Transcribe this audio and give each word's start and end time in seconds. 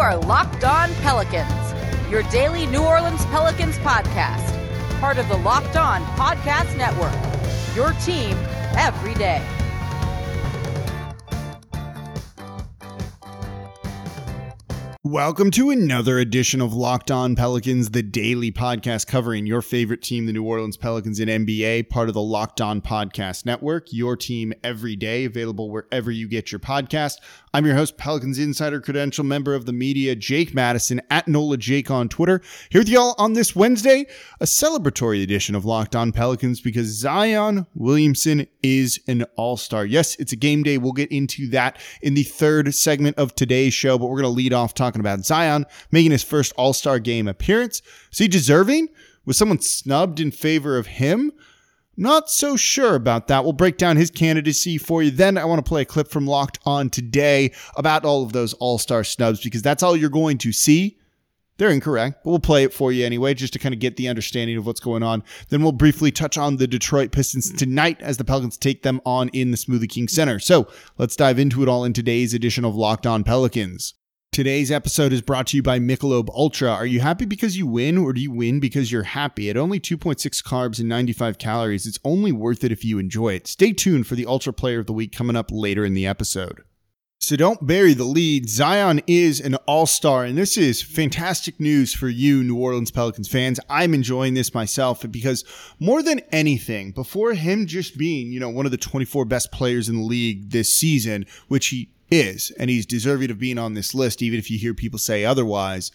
are 0.00 0.16
Locked 0.16 0.64
On 0.64 0.88
Pelicans, 1.02 2.10
your 2.10 2.22
daily 2.30 2.64
New 2.64 2.82
Orleans 2.82 3.22
Pelicans 3.26 3.76
podcast, 3.80 4.98
part 4.98 5.18
of 5.18 5.28
the 5.28 5.36
Locked 5.36 5.76
On 5.76 6.02
Podcast 6.16 6.74
Network. 6.78 7.12
Your 7.76 7.92
team 8.00 8.34
every 8.78 9.12
day. 9.12 9.46
Welcome 15.02 15.50
to 15.52 15.70
another 15.70 16.18
edition 16.18 16.60
of 16.60 16.72
Locked 16.72 17.10
On 17.10 17.34
Pelicans, 17.34 17.90
the 17.90 18.02
daily 18.02 18.52
podcast 18.52 19.06
covering 19.06 19.44
your 19.44 19.60
favorite 19.60 20.02
team, 20.02 20.26
the 20.26 20.32
New 20.32 20.44
Orleans 20.44 20.76
Pelicans 20.76 21.18
in 21.18 21.28
NBA, 21.28 21.88
part 21.88 22.08
of 22.08 22.14
the 22.14 22.22
Locked 22.22 22.60
On 22.60 22.80
Podcast 22.80 23.44
Network, 23.44 23.92
your 23.92 24.16
team 24.16 24.52
every 24.62 24.94
day, 24.94 25.24
available 25.24 25.68
wherever 25.68 26.10
you 26.12 26.28
get 26.28 26.52
your 26.52 26.60
podcast. 26.60 27.16
I'm 27.52 27.66
your 27.66 27.74
host, 27.74 27.96
Pelicans 27.96 28.38
Insider 28.38 28.80
Credential, 28.80 29.24
member 29.24 29.56
of 29.56 29.66
the 29.66 29.72
media, 29.72 30.14
Jake 30.14 30.54
Madison, 30.54 31.00
at 31.10 31.26
NOLA 31.26 31.56
Jake 31.56 31.90
on 31.90 32.08
Twitter. 32.08 32.40
Here 32.70 32.80
with 32.80 32.88
y'all 32.88 33.16
on 33.18 33.32
this 33.32 33.56
Wednesday, 33.56 34.06
a 34.38 34.44
celebratory 34.44 35.20
edition 35.24 35.56
of 35.56 35.64
Locked 35.64 35.96
On 35.96 36.12
Pelicans 36.12 36.60
because 36.60 36.86
Zion 36.86 37.66
Williamson 37.74 38.46
is 38.62 39.00
an 39.08 39.24
all 39.34 39.56
star. 39.56 39.84
Yes, 39.84 40.14
it's 40.20 40.32
a 40.32 40.36
game 40.36 40.62
day. 40.62 40.78
We'll 40.78 40.92
get 40.92 41.10
into 41.10 41.48
that 41.48 41.80
in 42.02 42.14
the 42.14 42.22
third 42.22 42.72
segment 42.72 43.18
of 43.18 43.34
today's 43.34 43.74
show, 43.74 43.98
but 43.98 44.06
we're 44.06 44.20
going 44.20 44.32
to 44.32 44.36
lead 44.36 44.52
off 44.52 44.72
talking 44.72 45.00
about 45.00 45.24
Zion 45.24 45.66
making 45.90 46.12
his 46.12 46.22
first 46.22 46.52
all 46.56 46.72
star 46.72 47.00
game 47.00 47.26
appearance. 47.26 47.82
Is 48.12 48.18
he 48.18 48.28
deserving? 48.28 48.90
Was 49.24 49.36
someone 49.36 49.60
snubbed 49.60 50.20
in 50.20 50.30
favor 50.30 50.78
of 50.78 50.86
him? 50.86 51.32
Not 52.00 52.30
so 52.30 52.56
sure 52.56 52.94
about 52.94 53.28
that. 53.28 53.44
We'll 53.44 53.52
break 53.52 53.76
down 53.76 53.98
his 53.98 54.10
candidacy 54.10 54.78
for 54.78 55.02
you. 55.02 55.10
Then 55.10 55.36
I 55.36 55.44
want 55.44 55.62
to 55.62 55.68
play 55.68 55.82
a 55.82 55.84
clip 55.84 56.08
from 56.08 56.26
Locked 56.26 56.58
On 56.64 56.88
today 56.88 57.52
about 57.76 58.06
all 58.06 58.22
of 58.22 58.32
those 58.32 58.54
all 58.54 58.78
star 58.78 59.04
snubs 59.04 59.42
because 59.42 59.60
that's 59.60 59.82
all 59.82 59.94
you're 59.94 60.08
going 60.08 60.38
to 60.38 60.50
see. 60.50 60.96
They're 61.58 61.68
incorrect, 61.68 62.20
but 62.24 62.30
we'll 62.30 62.40
play 62.40 62.64
it 62.64 62.72
for 62.72 62.90
you 62.90 63.04
anyway, 63.04 63.34
just 63.34 63.52
to 63.52 63.58
kind 63.58 63.74
of 63.74 63.80
get 63.80 63.98
the 63.98 64.08
understanding 64.08 64.56
of 64.56 64.64
what's 64.64 64.80
going 64.80 65.02
on. 65.02 65.22
Then 65.50 65.62
we'll 65.62 65.72
briefly 65.72 66.10
touch 66.10 66.38
on 66.38 66.56
the 66.56 66.66
Detroit 66.66 67.12
Pistons 67.12 67.52
tonight 67.52 68.00
as 68.00 68.16
the 68.16 68.24
Pelicans 68.24 68.56
take 68.56 68.82
them 68.82 69.02
on 69.04 69.28
in 69.34 69.50
the 69.50 69.58
Smoothie 69.58 69.90
King 69.90 70.08
Center. 70.08 70.38
So 70.38 70.68
let's 70.96 71.16
dive 71.16 71.38
into 71.38 71.62
it 71.62 71.68
all 71.68 71.84
in 71.84 71.92
today's 71.92 72.32
edition 72.32 72.64
of 72.64 72.74
Locked 72.74 73.06
On 73.06 73.22
Pelicans. 73.24 73.92
Today's 74.32 74.70
episode 74.70 75.12
is 75.12 75.22
brought 75.22 75.48
to 75.48 75.56
you 75.56 75.62
by 75.64 75.80
Michelob 75.80 76.28
Ultra. 76.32 76.70
Are 76.70 76.86
you 76.86 77.00
happy 77.00 77.24
because 77.24 77.58
you 77.58 77.66
win 77.66 77.98
or 77.98 78.12
do 78.12 78.20
you 78.20 78.30
win 78.30 78.60
because 78.60 78.92
you're 78.92 79.02
happy? 79.02 79.50
At 79.50 79.56
only 79.56 79.80
2.6 79.80 80.20
carbs 80.44 80.78
and 80.78 80.88
95 80.88 81.36
calories, 81.36 81.84
it's 81.84 81.98
only 82.04 82.30
worth 82.30 82.62
it 82.62 82.70
if 82.70 82.84
you 82.84 83.00
enjoy 83.00 83.34
it. 83.34 83.48
Stay 83.48 83.72
tuned 83.72 84.06
for 84.06 84.14
the 84.14 84.26
Ultra 84.26 84.52
Player 84.52 84.78
of 84.78 84.86
the 84.86 84.92
Week 84.92 85.10
coming 85.10 85.34
up 85.34 85.50
later 85.50 85.84
in 85.84 85.94
the 85.94 86.06
episode. 86.06 86.62
So 87.18 87.34
don't 87.34 87.66
bury 87.66 87.92
the 87.92 88.04
lead. 88.04 88.48
Zion 88.48 89.02
is 89.08 89.40
an 89.40 89.56
all 89.66 89.86
star, 89.86 90.24
and 90.24 90.38
this 90.38 90.56
is 90.56 90.80
fantastic 90.80 91.58
news 91.58 91.92
for 91.92 92.08
you, 92.08 92.44
New 92.44 92.56
Orleans 92.56 92.92
Pelicans 92.92 93.28
fans. 93.28 93.58
I'm 93.68 93.94
enjoying 93.94 94.34
this 94.34 94.54
myself 94.54 95.04
because 95.10 95.44
more 95.80 96.04
than 96.04 96.20
anything, 96.30 96.92
before 96.92 97.34
him 97.34 97.66
just 97.66 97.98
being, 97.98 98.30
you 98.30 98.38
know, 98.38 98.48
one 98.48 98.64
of 98.64 98.70
the 98.70 98.78
24 98.78 99.24
best 99.24 99.50
players 99.50 99.88
in 99.88 99.96
the 99.96 100.04
league 100.04 100.50
this 100.50 100.72
season, 100.72 101.26
which 101.48 101.66
he 101.66 101.90
is, 102.10 102.50
and 102.58 102.70
he's 102.70 102.86
deserving 102.86 103.30
of 103.30 103.38
being 103.38 103.58
on 103.58 103.74
this 103.74 103.94
list, 103.94 104.22
even 104.22 104.38
if 104.38 104.50
you 104.50 104.58
hear 104.58 104.74
people 104.74 104.98
say 104.98 105.24
otherwise. 105.24 105.90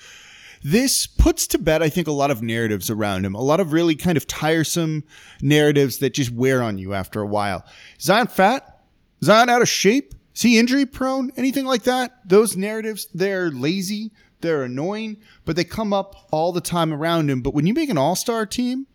This 0.64 1.06
puts 1.06 1.46
to 1.48 1.60
bed, 1.60 1.84
I 1.84 1.90
think, 1.90 2.08
a 2.08 2.12
lot 2.12 2.32
of 2.32 2.42
narratives 2.42 2.90
around 2.90 3.26
him, 3.26 3.36
a 3.36 3.42
lot 3.42 3.60
of 3.60 3.72
really 3.72 3.96
kind 3.96 4.18
of 4.18 4.26
tiresome 4.26 5.04
narratives 5.42 6.00
that 6.00 6.14
just 6.14 6.32
wear 6.32 6.64
on 6.64 6.78
you 6.78 6.94
after 6.94 7.22
a 7.22 7.28
while. 7.28 7.64
Zion 8.00 8.28
fat? 8.28 8.84
Zion 9.24 9.50
out 9.50 9.62
of 9.62 9.70
shape? 9.70 10.16
Is 10.34 10.42
he 10.42 10.58
injury 10.58 10.86
prone? 10.86 11.32
Anything 11.38 11.66
like 11.66 11.84
that? 11.84 12.28
Those 12.28 12.58
narratives, 12.58 13.08
they're 13.14 13.52
lazy, 13.52 14.12
they're 14.42 14.64
annoying, 14.64 15.18
but 15.46 15.56
they 15.56 15.64
come 15.64 15.94
up 15.94 16.28
all 16.32 16.52
the 16.52 16.62
time 16.62 16.94
around 16.94 17.30
him. 17.30 17.42
But 17.42 17.54
when 17.54 17.68
you 17.68 17.74
make 17.74 17.90
an 17.90 17.98
all 17.98 18.16
star 18.16 18.46
team, 18.46 18.88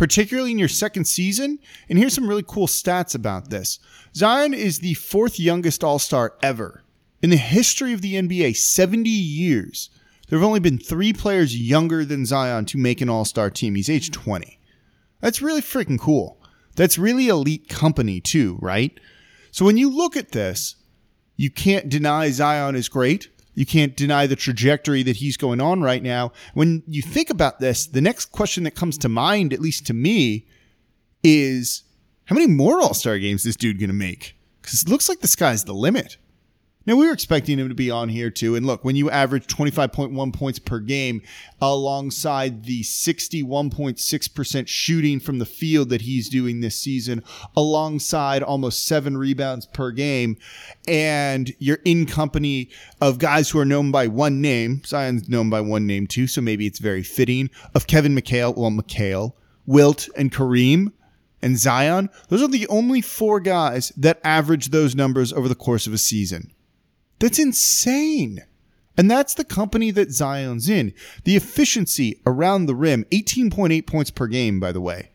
particularly 0.00 0.50
in 0.50 0.58
your 0.58 0.66
second 0.66 1.04
season. 1.04 1.58
And 1.90 1.98
here's 1.98 2.14
some 2.14 2.26
really 2.26 2.42
cool 2.46 2.66
stats 2.66 3.14
about 3.14 3.50
this 3.50 3.78
Zion 4.14 4.54
is 4.54 4.78
the 4.78 4.94
fourth 4.94 5.38
youngest 5.38 5.84
All 5.84 5.98
Star 5.98 6.38
ever. 6.42 6.82
In 7.20 7.28
the 7.28 7.36
history 7.36 7.92
of 7.92 8.00
the 8.00 8.14
NBA, 8.14 8.56
70 8.56 9.10
years, 9.10 9.90
there 10.26 10.38
have 10.38 10.46
only 10.46 10.58
been 10.58 10.78
three 10.78 11.12
players 11.12 11.54
younger 11.54 12.02
than 12.06 12.24
Zion 12.24 12.64
to 12.64 12.78
make 12.78 13.02
an 13.02 13.10
All 13.10 13.26
Star 13.26 13.50
team. 13.50 13.74
He's 13.74 13.90
age 13.90 14.10
20. 14.10 14.58
That's 15.20 15.42
really 15.42 15.60
freaking 15.60 16.00
cool. 16.00 16.42
That's 16.76 16.96
really 16.96 17.28
elite 17.28 17.68
company, 17.68 18.22
too, 18.22 18.58
right? 18.62 18.98
So 19.50 19.66
when 19.66 19.76
you 19.76 19.94
look 19.94 20.16
at 20.16 20.32
this, 20.32 20.76
you 21.36 21.50
can't 21.50 21.90
deny 21.90 22.30
Zion 22.30 22.74
is 22.74 22.88
great. 22.88 23.28
You 23.60 23.66
can't 23.66 23.94
deny 23.94 24.26
the 24.26 24.36
trajectory 24.36 25.02
that 25.02 25.16
he's 25.16 25.36
going 25.36 25.60
on 25.60 25.82
right 25.82 26.02
now. 26.02 26.32
When 26.54 26.82
you 26.86 27.02
think 27.02 27.28
about 27.28 27.60
this, 27.60 27.86
the 27.86 28.00
next 28.00 28.32
question 28.32 28.64
that 28.64 28.70
comes 28.70 28.96
to 28.96 29.08
mind, 29.10 29.52
at 29.52 29.60
least 29.60 29.86
to 29.88 29.92
me, 29.92 30.46
is 31.22 31.82
how 32.24 32.34
many 32.34 32.46
more 32.46 32.80
All 32.80 32.94
Star 32.94 33.18
games 33.18 33.42
this 33.42 33.56
dude 33.56 33.78
going 33.78 33.90
to 33.90 33.94
make? 33.94 34.34
Because 34.62 34.82
it 34.82 34.88
looks 34.88 35.10
like 35.10 35.20
the 35.20 35.28
sky's 35.28 35.64
the 35.64 35.74
limit. 35.74 36.16
Now, 36.86 36.96
we 36.96 37.06
were 37.06 37.12
expecting 37.12 37.58
him 37.58 37.68
to 37.68 37.74
be 37.74 37.90
on 37.90 38.08
here 38.08 38.30
too. 38.30 38.56
And 38.56 38.64
look, 38.64 38.84
when 38.84 38.96
you 38.96 39.10
average 39.10 39.46
25.1 39.46 40.32
points 40.32 40.58
per 40.58 40.78
game 40.80 41.20
alongside 41.60 42.64
the 42.64 42.80
61.6% 42.82 44.66
shooting 44.66 45.20
from 45.20 45.38
the 45.38 45.44
field 45.44 45.90
that 45.90 46.00
he's 46.00 46.30
doing 46.30 46.60
this 46.60 46.76
season, 46.76 47.22
alongside 47.54 48.42
almost 48.42 48.86
seven 48.86 49.18
rebounds 49.18 49.66
per 49.66 49.90
game, 49.90 50.38
and 50.88 51.52
you're 51.58 51.80
in 51.84 52.06
company 52.06 52.70
of 53.02 53.18
guys 53.18 53.50
who 53.50 53.58
are 53.58 53.66
known 53.66 53.90
by 53.90 54.06
one 54.06 54.40
name, 54.40 54.80
Zion's 54.86 55.28
known 55.28 55.50
by 55.50 55.60
one 55.60 55.86
name 55.86 56.06
too, 56.06 56.26
so 56.26 56.40
maybe 56.40 56.66
it's 56.66 56.78
very 56.78 57.02
fitting, 57.02 57.50
of 57.74 57.86
Kevin 57.88 58.16
McHale, 58.16 58.56
well, 58.56 58.70
McHale, 58.70 59.34
Wilt, 59.66 60.08
and 60.16 60.32
Kareem 60.32 60.92
and 61.42 61.58
Zion, 61.58 62.08
those 62.28 62.42
are 62.42 62.48
the 62.48 62.66
only 62.68 63.02
four 63.02 63.38
guys 63.38 63.92
that 63.98 64.18
average 64.24 64.70
those 64.70 64.94
numbers 64.94 65.30
over 65.30 65.46
the 65.46 65.54
course 65.54 65.86
of 65.86 65.92
a 65.92 65.98
season. 65.98 66.52
That's 67.20 67.38
insane. 67.38 68.44
And 68.96 69.10
that's 69.10 69.34
the 69.34 69.44
company 69.44 69.90
that 69.92 70.10
Zion's 70.10 70.68
in. 70.68 70.92
The 71.24 71.36
efficiency 71.36 72.20
around 72.26 72.66
the 72.66 72.74
rim, 72.74 73.04
18.8 73.12 73.86
points 73.86 74.10
per 74.10 74.26
game, 74.26 74.58
by 74.58 74.72
the 74.72 74.80
way. 74.80 75.10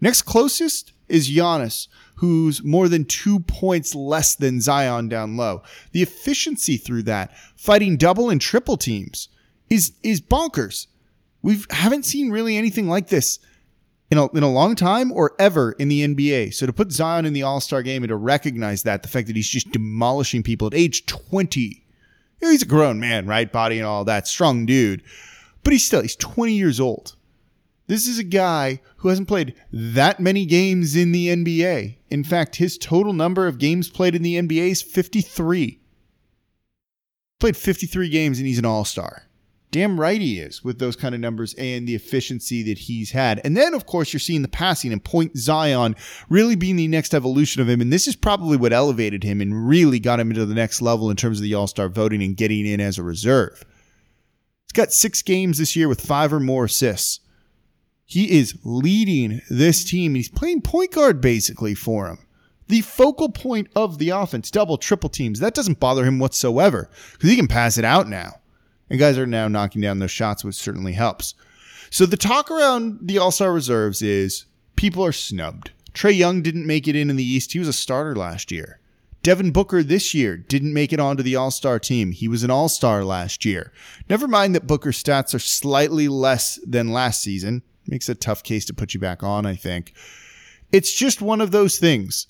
Next 0.00 0.22
closest 0.22 0.92
is 1.08 1.30
Giannis, 1.30 1.88
who's 2.16 2.62
more 2.62 2.88
than 2.88 3.04
two 3.04 3.40
points 3.40 3.94
less 3.94 4.34
than 4.34 4.60
Zion 4.60 5.08
down 5.08 5.36
low. 5.36 5.62
The 5.92 6.02
efficiency 6.02 6.76
through 6.76 7.02
that, 7.04 7.36
fighting 7.56 7.96
double 7.96 8.30
and 8.30 8.40
triple 8.40 8.76
teams, 8.76 9.28
is 9.68 9.92
is 10.02 10.20
bonkers. 10.20 10.86
We 11.42 11.58
haven't 11.70 12.04
seen 12.04 12.30
really 12.30 12.56
anything 12.56 12.88
like 12.88 13.08
this 13.08 13.38
in 14.10 14.18
a, 14.18 14.30
in 14.32 14.42
a 14.42 14.50
long 14.50 14.74
time 14.74 15.10
or 15.12 15.34
ever 15.38 15.72
in 15.72 15.88
the 15.88 16.06
NBA. 16.06 16.54
So 16.54 16.66
to 16.66 16.72
put 16.72 16.92
Zion 16.92 17.26
in 17.26 17.32
the 17.32 17.42
All 17.42 17.60
Star 17.60 17.82
game 17.82 18.02
and 18.02 18.08
to 18.08 18.16
recognize 18.16 18.82
that, 18.84 19.02
the 19.02 19.08
fact 19.08 19.26
that 19.26 19.36
he's 19.36 19.48
just 19.48 19.70
demolishing 19.72 20.42
people 20.42 20.66
at 20.68 20.74
age 20.74 21.06
20, 21.06 21.60
you 21.60 21.76
know, 22.40 22.50
he's 22.50 22.62
a 22.62 22.66
grown 22.66 23.00
man, 23.00 23.26
right? 23.26 23.50
Body 23.50 23.78
and 23.78 23.86
all 23.86 24.04
that, 24.04 24.28
strong 24.28 24.66
dude. 24.66 25.02
But 25.64 25.72
he's 25.72 25.84
still, 25.84 26.02
he's 26.02 26.16
20 26.16 26.52
years 26.52 26.78
old. 26.78 27.16
This 27.88 28.08
is 28.08 28.18
a 28.18 28.24
guy 28.24 28.80
who 28.98 29.08
hasn't 29.08 29.28
played 29.28 29.54
that 29.72 30.18
many 30.18 30.44
games 30.44 30.96
in 30.96 31.12
the 31.12 31.28
NBA. 31.28 31.96
In 32.10 32.24
fact, 32.24 32.56
his 32.56 32.78
total 32.78 33.12
number 33.12 33.46
of 33.46 33.58
games 33.58 33.88
played 33.88 34.14
in 34.14 34.22
the 34.22 34.36
NBA 34.40 34.70
is 34.70 34.82
53. 34.82 35.80
Played 37.38 37.56
53 37.56 38.08
games 38.08 38.38
and 38.38 38.46
he's 38.46 38.58
an 38.58 38.64
all 38.64 38.84
star. 38.84 39.25
Damn 39.76 40.00
right 40.00 40.22
he 40.22 40.38
is 40.38 40.64
with 40.64 40.78
those 40.78 40.96
kind 40.96 41.14
of 41.14 41.20
numbers 41.20 41.52
and 41.58 41.86
the 41.86 41.94
efficiency 41.94 42.62
that 42.62 42.78
he's 42.78 43.10
had. 43.10 43.42
And 43.44 43.54
then, 43.54 43.74
of 43.74 43.84
course, 43.84 44.10
you're 44.10 44.20
seeing 44.20 44.40
the 44.40 44.48
passing 44.48 44.90
and 44.90 45.04
Point 45.04 45.36
Zion 45.36 45.96
really 46.30 46.56
being 46.56 46.76
the 46.76 46.88
next 46.88 47.12
evolution 47.12 47.60
of 47.60 47.68
him. 47.68 47.82
And 47.82 47.92
this 47.92 48.08
is 48.08 48.16
probably 48.16 48.56
what 48.56 48.72
elevated 48.72 49.22
him 49.22 49.42
and 49.42 49.68
really 49.68 50.00
got 50.00 50.18
him 50.18 50.30
into 50.30 50.46
the 50.46 50.54
next 50.54 50.80
level 50.80 51.10
in 51.10 51.16
terms 51.18 51.40
of 51.40 51.42
the 51.42 51.52
All 51.52 51.66
Star 51.66 51.90
voting 51.90 52.22
and 52.22 52.38
getting 52.38 52.64
in 52.64 52.80
as 52.80 52.96
a 52.96 53.02
reserve. 53.02 53.66
He's 54.64 54.72
got 54.72 54.94
six 54.94 55.20
games 55.20 55.58
this 55.58 55.76
year 55.76 55.88
with 55.88 56.00
five 56.00 56.32
or 56.32 56.40
more 56.40 56.64
assists. 56.64 57.20
He 58.06 58.38
is 58.38 58.58
leading 58.64 59.42
this 59.50 59.84
team. 59.84 60.14
He's 60.14 60.30
playing 60.30 60.62
point 60.62 60.92
guard 60.92 61.20
basically 61.20 61.74
for 61.74 62.08
him. 62.08 62.20
The 62.68 62.80
focal 62.80 63.28
point 63.28 63.68
of 63.76 63.98
the 63.98 64.08
offense, 64.08 64.50
double, 64.50 64.78
triple 64.78 65.10
teams. 65.10 65.40
That 65.40 65.52
doesn't 65.52 65.80
bother 65.80 66.06
him 66.06 66.18
whatsoever 66.18 66.88
because 67.12 67.28
he 67.28 67.36
can 67.36 67.46
pass 67.46 67.76
it 67.76 67.84
out 67.84 68.08
now. 68.08 68.36
And 68.88 68.98
guys 68.98 69.18
are 69.18 69.26
now 69.26 69.48
knocking 69.48 69.82
down 69.82 69.98
those 69.98 70.10
shots, 70.10 70.44
which 70.44 70.54
certainly 70.54 70.92
helps. 70.92 71.34
So 71.90 72.06
the 72.06 72.16
talk 72.16 72.50
around 72.50 72.98
the 73.02 73.18
All 73.18 73.30
Star 73.30 73.52
reserves 73.52 74.02
is 74.02 74.46
people 74.76 75.04
are 75.04 75.12
snubbed. 75.12 75.70
Trae 75.92 76.16
Young 76.16 76.42
didn't 76.42 76.66
make 76.66 76.86
it 76.86 76.96
in 76.96 77.10
in 77.10 77.16
the 77.16 77.24
East. 77.24 77.52
He 77.52 77.58
was 77.58 77.68
a 77.68 77.72
starter 77.72 78.14
last 78.14 78.52
year. 78.52 78.80
Devin 79.22 79.50
Booker 79.50 79.82
this 79.82 80.14
year 80.14 80.36
didn't 80.36 80.72
make 80.72 80.92
it 80.92 81.00
onto 81.00 81.22
the 81.22 81.34
All 81.34 81.50
Star 81.50 81.78
team. 81.78 82.12
He 82.12 82.28
was 82.28 82.44
an 82.44 82.50
All 82.50 82.68
Star 82.68 83.02
last 83.02 83.44
year. 83.44 83.72
Never 84.08 84.28
mind 84.28 84.54
that 84.54 84.66
Booker's 84.66 85.02
stats 85.02 85.34
are 85.34 85.40
slightly 85.40 86.06
less 86.06 86.60
than 86.64 86.92
last 86.92 87.22
season. 87.22 87.62
Makes 87.88 88.08
a 88.08 88.14
tough 88.14 88.42
case 88.42 88.64
to 88.66 88.74
put 88.74 88.94
you 88.94 89.00
back 89.00 89.22
on, 89.22 89.46
I 89.46 89.56
think. 89.56 89.94
It's 90.70 90.92
just 90.92 91.20
one 91.22 91.40
of 91.40 91.50
those 91.50 91.78
things. 91.78 92.26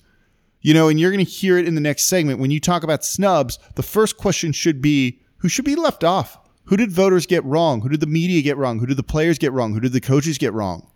You 0.61 0.73
know, 0.73 0.87
and 0.87 0.99
you're 0.99 1.11
going 1.11 1.23
to 1.23 1.31
hear 1.31 1.57
it 1.57 1.67
in 1.67 1.75
the 1.75 1.81
next 1.81 2.05
segment. 2.05 2.39
When 2.39 2.51
you 2.51 2.59
talk 2.59 2.83
about 2.83 3.05
snubs, 3.05 3.59
the 3.75 3.83
first 3.83 4.17
question 4.17 4.51
should 4.51 4.81
be 4.81 5.21
who 5.37 5.49
should 5.49 5.65
be 5.65 5.75
left 5.75 6.03
off? 6.03 6.39
Who 6.67 6.77
did 6.77 6.91
voters 6.91 7.25
get 7.25 7.43
wrong? 7.45 7.81
Who 7.81 7.89
did 7.89 8.01
the 8.01 8.07
media 8.07 8.41
get 8.41 8.57
wrong? 8.57 8.79
Who 8.79 8.85
did 8.85 8.97
the 8.97 9.03
players 9.03 9.37
get 9.37 9.53
wrong? 9.53 9.73
Who 9.73 9.79
did 9.79 9.93
the 9.93 10.01
coaches 10.01 10.37
get 10.37 10.53
wrong? 10.53 10.89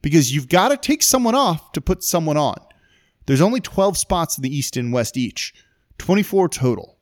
Because 0.00 0.34
you've 0.34 0.48
got 0.48 0.68
to 0.68 0.76
take 0.76 1.02
someone 1.02 1.34
off 1.34 1.72
to 1.72 1.80
put 1.80 2.02
someone 2.02 2.36
on. 2.36 2.58
There's 3.26 3.40
only 3.40 3.60
12 3.60 3.98
spots 3.98 4.36
in 4.36 4.42
the 4.42 4.54
East 4.54 4.76
and 4.76 4.92
West 4.92 5.16
each, 5.16 5.54
24 5.98 6.48
total. 6.48 6.98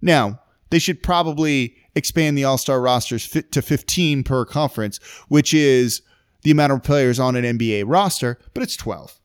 Now, 0.00 0.40
they 0.70 0.78
should 0.78 1.02
probably 1.02 1.74
expand 1.94 2.36
the 2.36 2.44
All 2.44 2.58
Star 2.58 2.80
rosters 2.80 3.28
to 3.28 3.62
15 3.62 4.24
per 4.24 4.44
conference, 4.44 4.98
which 5.28 5.54
is 5.54 6.02
the 6.42 6.50
amount 6.50 6.72
of 6.72 6.82
players 6.82 7.18
on 7.18 7.34
an 7.36 7.58
NBA 7.58 7.84
roster, 7.86 8.38
but 8.54 8.62
it's 8.62 8.76
12. 8.76 9.18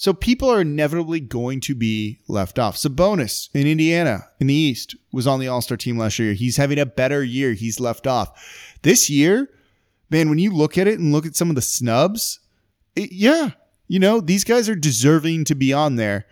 So 0.00 0.14
people 0.14 0.50
are 0.50 0.62
inevitably 0.62 1.20
going 1.20 1.60
to 1.60 1.74
be 1.74 2.20
left 2.26 2.58
off. 2.58 2.74
Sabonis 2.74 3.50
in 3.52 3.66
Indiana 3.66 4.28
in 4.40 4.46
the 4.46 4.54
East 4.54 4.96
was 5.12 5.26
on 5.26 5.40
the 5.40 5.48
All 5.48 5.60
Star 5.60 5.76
team 5.76 5.98
last 5.98 6.18
year. 6.18 6.32
He's 6.32 6.56
having 6.56 6.78
a 6.78 6.86
better 6.86 7.22
year. 7.22 7.52
He's 7.52 7.78
left 7.78 8.06
off. 8.06 8.32
This 8.80 9.10
year, 9.10 9.50
man, 10.08 10.30
when 10.30 10.38
you 10.38 10.52
look 10.52 10.78
at 10.78 10.88
it 10.88 10.98
and 10.98 11.12
look 11.12 11.26
at 11.26 11.36
some 11.36 11.50
of 11.50 11.54
the 11.54 11.60
snubs, 11.60 12.40
it, 12.96 13.12
yeah, 13.12 13.50
you 13.88 13.98
know, 13.98 14.22
these 14.22 14.42
guys 14.42 14.70
are 14.70 14.74
deserving 14.74 15.44
to 15.44 15.54
be 15.54 15.70
on 15.70 15.96
there. 15.96 16.24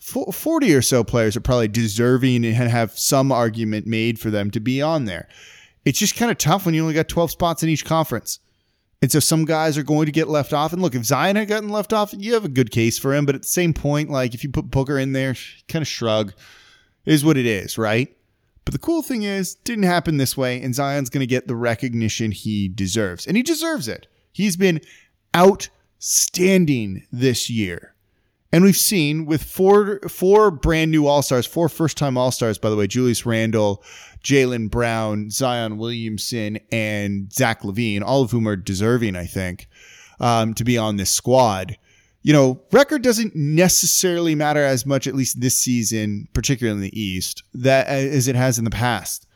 40 0.00 0.74
or 0.74 0.82
so 0.82 1.04
players 1.04 1.36
are 1.36 1.40
probably 1.40 1.68
deserving 1.68 2.44
and 2.44 2.54
have 2.56 2.98
some 2.98 3.30
argument 3.30 3.86
made 3.86 4.18
for 4.18 4.30
them 4.30 4.50
to 4.50 4.58
be 4.58 4.82
on 4.82 5.04
there. 5.04 5.28
It's 5.84 6.00
just 6.00 6.16
kind 6.16 6.32
of 6.32 6.38
tough 6.38 6.66
when 6.66 6.74
you 6.74 6.82
only 6.82 6.94
got 6.94 7.06
12 7.06 7.30
spots 7.30 7.62
in 7.62 7.68
each 7.68 7.84
conference. 7.84 8.40
And 9.02 9.10
so 9.10 9.18
some 9.18 9.44
guys 9.44 9.76
are 9.76 9.82
going 9.82 10.06
to 10.06 10.12
get 10.12 10.28
left 10.28 10.52
off. 10.52 10.72
And 10.72 10.80
look, 10.80 10.94
if 10.94 11.04
Zion 11.04 11.34
had 11.34 11.48
gotten 11.48 11.68
left 11.68 11.92
off, 11.92 12.14
you 12.16 12.34
have 12.34 12.44
a 12.44 12.48
good 12.48 12.70
case 12.70 13.00
for 13.00 13.12
him. 13.12 13.26
But 13.26 13.34
at 13.34 13.42
the 13.42 13.48
same 13.48 13.74
point, 13.74 14.10
like 14.10 14.32
if 14.32 14.44
you 14.44 14.50
put 14.50 14.70
Booker 14.70 14.96
in 14.96 15.12
there, 15.12 15.34
kind 15.68 15.82
of 15.82 15.88
shrug 15.88 16.32
is 17.04 17.24
what 17.24 17.36
it 17.36 17.44
is, 17.44 17.76
right? 17.76 18.16
But 18.64 18.72
the 18.72 18.78
cool 18.78 19.02
thing 19.02 19.24
is, 19.24 19.56
didn't 19.56 19.84
happen 19.84 20.18
this 20.18 20.36
way, 20.36 20.62
and 20.62 20.72
Zion's 20.72 21.10
going 21.10 21.20
to 21.20 21.26
get 21.26 21.48
the 21.48 21.56
recognition 21.56 22.30
he 22.30 22.68
deserves. 22.68 23.26
And 23.26 23.36
he 23.36 23.42
deserves 23.42 23.88
it. 23.88 24.06
He's 24.30 24.56
been 24.56 24.80
outstanding 25.36 27.04
this 27.10 27.50
year. 27.50 27.91
And 28.52 28.62
we've 28.64 28.76
seen 28.76 29.24
with 29.24 29.42
four 29.42 30.00
four 30.08 30.50
brand 30.50 30.90
new 30.90 31.06
All 31.06 31.22
Stars, 31.22 31.46
four 31.46 31.70
first 31.70 31.96
time 31.96 32.18
All 32.18 32.30
Stars, 32.30 32.58
by 32.58 32.68
the 32.68 32.76
way, 32.76 32.86
Julius 32.86 33.24
Randle, 33.24 33.82
Jaylen 34.22 34.70
Brown, 34.70 35.30
Zion 35.30 35.78
Williamson, 35.78 36.58
and 36.70 37.32
Zach 37.32 37.62
LaVine, 37.62 38.02
all 38.02 38.22
of 38.22 38.30
whom 38.30 38.46
are 38.46 38.56
deserving, 38.56 39.16
I 39.16 39.24
think, 39.24 39.68
um, 40.20 40.52
to 40.54 40.64
be 40.64 40.76
on 40.76 40.96
this 40.96 41.10
squad. 41.10 41.78
You 42.20 42.34
know, 42.34 42.60
record 42.70 43.02
doesn't 43.02 43.34
necessarily 43.34 44.34
matter 44.34 44.62
as 44.62 44.84
much, 44.86 45.06
at 45.06 45.14
least 45.14 45.40
this 45.40 45.56
season, 45.56 46.28
particularly 46.34 46.76
in 46.76 46.82
the 46.82 47.00
East, 47.00 47.42
that 47.54 47.88
as 47.88 48.28
it 48.28 48.36
has 48.36 48.58
in 48.58 48.64
the 48.64 48.70
past. 48.70 49.26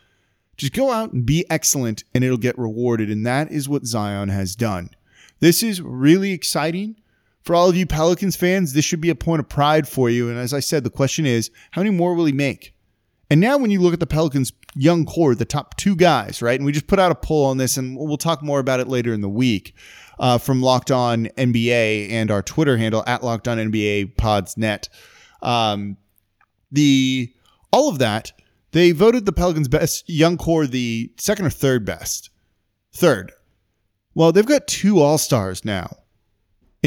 Just 0.56 0.72
go 0.72 0.92
out 0.92 1.12
and 1.12 1.26
be 1.26 1.44
excellent, 1.50 2.04
and 2.14 2.22
it'll 2.22 2.36
get 2.36 2.58
rewarded, 2.58 3.10
and 3.10 3.26
that 3.26 3.50
is 3.50 3.68
what 3.68 3.86
Zion 3.86 4.28
has 4.28 4.54
done. 4.54 4.90
This 5.40 5.62
is 5.62 5.82
really 5.82 6.32
exciting 6.32 6.96
for 7.46 7.54
all 7.54 7.68
of 7.68 7.76
you 7.76 7.86
Pelicans 7.86 8.34
fans. 8.34 8.72
This 8.72 8.84
should 8.84 9.00
be 9.00 9.08
a 9.08 9.14
point 9.14 9.38
of 9.38 9.48
pride 9.48 9.88
for 9.88 10.10
you. 10.10 10.28
And 10.28 10.36
as 10.36 10.52
I 10.52 10.60
said, 10.60 10.82
the 10.82 10.90
question 10.90 11.24
is, 11.24 11.50
how 11.70 11.80
many 11.80 11.94
more 11.94 12.14
will 12.14 12.24
he 12.24 12.32
make? 12.32 12.74
And 13.30 13.40
now, 13.40 13.56
when 13.56 13.70
you 13.70 13.80
look 13.80 13.94
at 13.94 14.00
the 14.00 14.06
Pelicans' 14.06 14.52
young 14.74 15.04
core, 15.06 15.34
the 15.34 15.44
top 15.44 15.76
two 15.76 15.96
guys, 15.96 16.42
right? 16.42 16.58
And 16.58 16.66
we 16.66 16.72
just 16.72 16.86
put 16.86 16.98
out 16.98 17.12
a 17.12 17.16
poll 17.16 17.46
on 17.46 17.56
this, 17.56 17.76
and 17.76 17.96
we'll 17.96 18.18
talk 18.18 18.42
more 18.42 18.58
about 18.58 18.80
it 18.80 18.88
later 18.88 19.12
in 19.12 19.20
the 19.20 19.28
week 19.28 19.74
uh, 20.18 20.38
from 20.38 20.60
Locked 20.60 20.90
On 20.90 21.26
NBA 21.36 22.10
and 22.10 22.30
our 22.30 22.42
Twitter 22.42 22.76
handle 22.76 23.02
at 23.06 23.24
Locked 23.24 23.48
On 23.48 23.58
NBA 23.58 24.16
Podsnet. 24.16 24.88
Um, 25.42 25.96
the 26.70 27.32
all 27.72 27.88
of 27.88 27.98
that, 27.98 28.32
they 28.72 28.92
voted 28.92 29.24
the 29.24 29.32
Pelicans' 29.32 29.68
best 29.68 30.08
young 30.08 30.36
core 30.36 30.66
the 30.66 31.12
second 31.16 31.46
or 31.46 31.50
third 31.50 31.84
best. 31.84 32.30
Third. 32.92 33.32
Well, 34.14 34.32
they've 34.32 34.46
got 34.46 34.66
two 34.66 35.00
All 35.00 35.18
Stars 35.18 35.64
now 35.64 35.96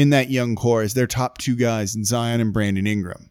in 0.00 0.08
that 0.10 0.30
young 0.30 0.56
core 0.56 0.80
as 0.80 0.94
their 0.94 1.06
top 1.06 1.36
two 1.36 1.54
guys 1.54 1.94
in 1.94 2.04
Zion 2.04 2.40
and 2.40 2.54
Brandon 2.54 2.86
Ingram. 2.86 3.30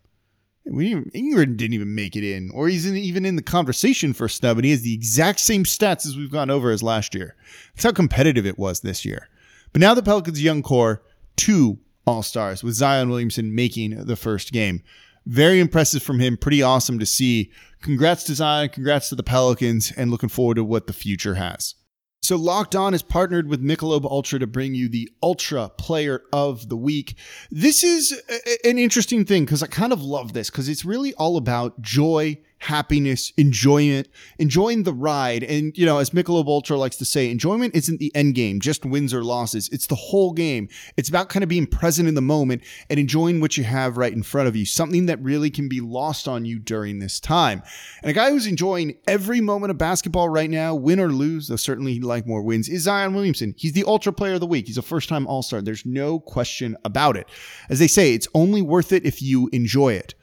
We 0.65 0.93
Ingram 1.15 1.57
didn't 1.57 1.73
even 1.73 1.95
make 1.95 2.15
it 2.15 2.23
in, 2.23 2.51
or 2.53 2.67
he's 2.67 2.85
in, 2.85 2.95
even 2.95 3.25
in 3.25 3.35
the 3.35 3.41
conversation 3.41 4.13
for 4.13 4.27
snub, 4.27 4.59
and 4.59 4.65
he 4.65 4.71
has 4.71 4.83
the 4.83 4.93
exact 4.93 5.39
same 5.39 5.63
stats 5.63 6.05
as 6.05 6.15
we've 6.15 6.31
gone 6.31 6.51
over 6.51 6.69
as 6.69 6.83
last 6.83 7.15
year. 7.15 7.35
That's 7.73 7.85
how 7.85 7.91
competitive 7.91 8.45
it 8.45 8.59
was 8.59 8.81
this 8.81 9.03
year. 9.03 9.29
But 9.73 9.81
now 9.81 9.95
the 9.95 10.03
Pelicans' 10.03 10.43
young 10.43 10.61
core, 10.61 11.01
two 11.35 11.79
All 12.05 12.21
Stars, 12.21 12.63
with 12.63 12.75
Zion 12.75 13.09
Williamson 13.09 13.55
making 13.55 14.05
the 14.05 14.15
first 14.15 14.51
game. 14.51 14.83
Very 15.25 15.59
impressive 15.59 16.03
from 16.03 16.19
him. 16.19 16.37
Pretty 16.37 16.61
awesome 16.61 16.99
to 16.99 17.05
see. 17.05 17.51
Congrats 17.81 18.23
to 18.25 18.35
Zion. 18.35 18.69
Congrats 18.69 19.09
to 19.09 19.15
the 19.15 19.23
Pelicans, 19.23 19.91
and 19.97 20.11
looking 20.11 20.29
forward 20.29 20.55
to 20.55 20.63
what 20.63 20.85
the 20.85 20.93
future 20.93 21.33
has. 21.33 21.73
So 22.21 22.35
Locked 22.35 22.75
On 22.75 22.93
is 22.93 23.01
partnered 23.01 23.47
with 23.47 23.63
Michelob 23.63 24.03
Ultra 24.05 24.39
to 24.39 24.47
bring 24.47 24.75
you 24.75 24.89
the 24.89 25.09
Ultra 25.23 25.69
Player 25.69 26.21
of 26.33 26.67
the 26.67 26.75
Week. 26.75 27.15
This 27.49 27.83
is 27.83 28.11
a- 28.29 28.67
an 28.69 28.77
interesting 28.77 29.25
thing 29.25 29.45
because 29.45 29.63
I 29.63 29.67
kind 29.67 29.93
of 29.93 30.01
love 30.01 30.33
this 30.33 30.49
because 30.49 30.67
it's 30.67 30.83
really 30.83 31.13
all 31.15 31.37
about 31.37 31.81
joy 31.81 32.37
happiness, 32.59 33.31
enjoyment, 33.37 34.07
enjoying 34.37 34.83
the 34.83 34.93
ride. 34.93 35.43
And, 35.43 35.77
you 35.77 35.85
know, 35.85 35.97
as 35.97 36.09
Michelob 36.11 36.47
Ultra 36.47 36.77
likes 36.77 36.97
to 36.97 37.05
say, 37.05 37.31
enjoyment 37.31 37.75
isn't 37.75 37.99
the 37.99 38.13
end 38.13 38.35
game, 38.35 38.59
just 38.59 38.85
wins 38.85 39.13
or 39.13 39.23
losses. 39.23 39.69
It's 39.69 39.87
the 39.87 39.95
whole 39.95 40.33
game. 40.33 40.67
It's 40.97 41.09
about 41.09 41.29
kind 41.29 41.43
of 41.43 41.49
being 41.49 41.65
present 41.65 42.07
in 42.07 42.15
the 42.15 42.21
moment 42.21 42.63
and 42.89 42.99
enjoying 42.99 43.39
what 43.39 43.57
you 43.57 43.63
have 43.63 43.97
right 43.97 44.11
in 44.11 44.23
front 44.23 44.47
of 44.47 44.55
you, 44.55 44.65
something 44.65 45.05
that 45.05 45.21
really 45.21 45.49
can 45.49 45.69
be 45.69 45.79
lost 45.79 46.27
on 46.27 46.45
you 46.45 46.59
during 46.59 46.99
this 46.99 47.19
time. 47.19 47.63
And 48.03 48.11
a 48.11 48.13
guy 48.13 48.29
who's 48.29 48.47
enjoying 48.47 48.97
every 49.07 49.39
moment 49.39 49.71
of 49.71 49.77
basketball 49.77 50.27
right 50.27 50.49
now, 50.49 50.75
win 50.75 50.99
or 50.99 51.09
lose, 51.09 51.47
though 51.47 51.55
certainly 51.55 51.93
he'd 51.93 52.03
like 52.03 52.27
more 52.27 52.41
wins, 52.41 52.67
is 52.67 52.83
Zion 52.83 53.13
Williamson. 53.13 53.55
He's 53.57 53.73
the 53.73 53.85
Ultra 53.85 54.11
Player 54.11 54.33
of 54.33 54.41
the 54.41 54.47
Week. 54.47 54.67
He's 54.67 54.77
a 54.77 54.81
first 54.81 55.07
time 55.07 55.25
All 55.27 55.41
Star. 55.41 55.61
There's 55.61 55.85
no 55.85 56.19
question 56.19 56.75
about 56.83 57.15
it. 57.15 57.27
As 57.69 57.79
they 57.79 57.87
say, 57.87 58.13
it's 58.13 58.27
only 58.33 58.61
worth 58.61 58.91
it 58.91 59.05
if 59.05 59.21
you 59.21 59.49
enjoy 59.53 59.93
it. 59.93 60.13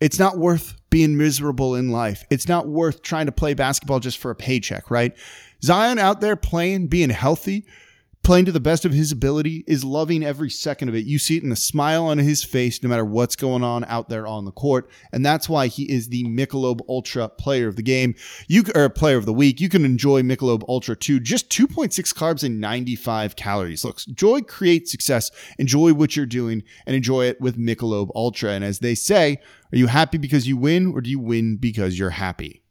It's 0.00 0.18
not 0.18 0.38
worth 0.38 0.79
being 0.90 1.16
miserable 1.16 1.74
in 1.74 1.90
life. 1.90 2.24
It's 2.30 2.48
not 2.48 2.68
worth 2.68 3.02
trying 3.02 3.26
to 3.26 3.32
play 3.32 3.54
basketball 3.54 4.00
just 4.00 4.18
for 4.18 4.30
a 4.30 4.36
paycheck, 4.36 4.90
right? 4.90 5.16
Zion 5.62 5.98
out 5.98 6.20
there 6.20 6.36
playing, 6.36 6.88
being 6.88 7.10
healthy, 7.10 7.64
playing 8.30 8.44
to 8.44 8.52
the 8.52 8.60
best 8.60 8.84
of 8.84 8.92
his 8.92 9.10
ability, 9.10 9.64
is 9.66 9.82
loving 9.82 10.22
every 10.22 10.48
second 10.48 10.88
of 10.88 10.94
it. 10.94 11.04
You 11.04 11.18
see 11.18 11.36
it 11.36 11.42
in 11.42 11.48
the 11.48 11.56
smile 11.56 12.04
on 12.04 12.18
his 12.18 12.44
face, 12.44 12.80
no 12.80 12.88
matter 12.88 13.04
what's 13.04 13.34
going 13.34 13.64
on 13.64 13.84
out 13.86 14.08
there 14.08 14.24
on 14.24 14.44
the 14.44 14.52
court. 14.52 14.88
And 15.10 15.26
that's 15.26 15.48
why 15.48 15.66
he 15.66 15.90
is 15.90 16.10
the 16.10 16.22
Michelob 16.22 16.78
Ultra 16.88 17.28
player 17.28 17.66
of 17.66 17.74
the 17.74 17.82
game. 17.82 18.14
You 18.46 18.62
a 18.72 18.88
player 18.88 19.16
of 19.16 19.26
the 19.26 19.32
week. 19.32 19.60
You 19.60 19.68
can 19.68 19.84
enjoy 19.84 20.22
Michelob 20.22 20.62
Ultra 20.68 20.94
too. 20.94 21.18
Just 21.18 21.50
2.6 21.50 21.90
carbs 22.14 22.44
and 22.44 22.60
95 22.60 23.34
calories. 23.34 23.84
Look, 23.84 23.98
joy 24.14 24.42
creates 24.42 24.92
success. 24.92 25.32
Enjoy 25.58 25.92
what 25.92 26.14
you're 26.14 26.24
doing 26.24 26.62
and 26.86 26.94
enjoy 26.94 27.24
it 27.24 27.40
with 27.40 27.58
Michelob 27.58 28.10
Ultra. 28.14 28.52
And 28.52 28.62
as 28.62 28.78
they 28.78 28.94
say, 28.94 29.40
are 29.72 29.76
you 29.76 29.88
happy 29.88 30.18
because 30.18 30.46
you 30.46 30.56
win 30.56 30.92
or 30.94 31.00
do 31.00 31.10
you 31.10 31.18
win 31.18 31.56
because 31.56 31.98
you're 31.98 32.10
happy? 32.10 32.62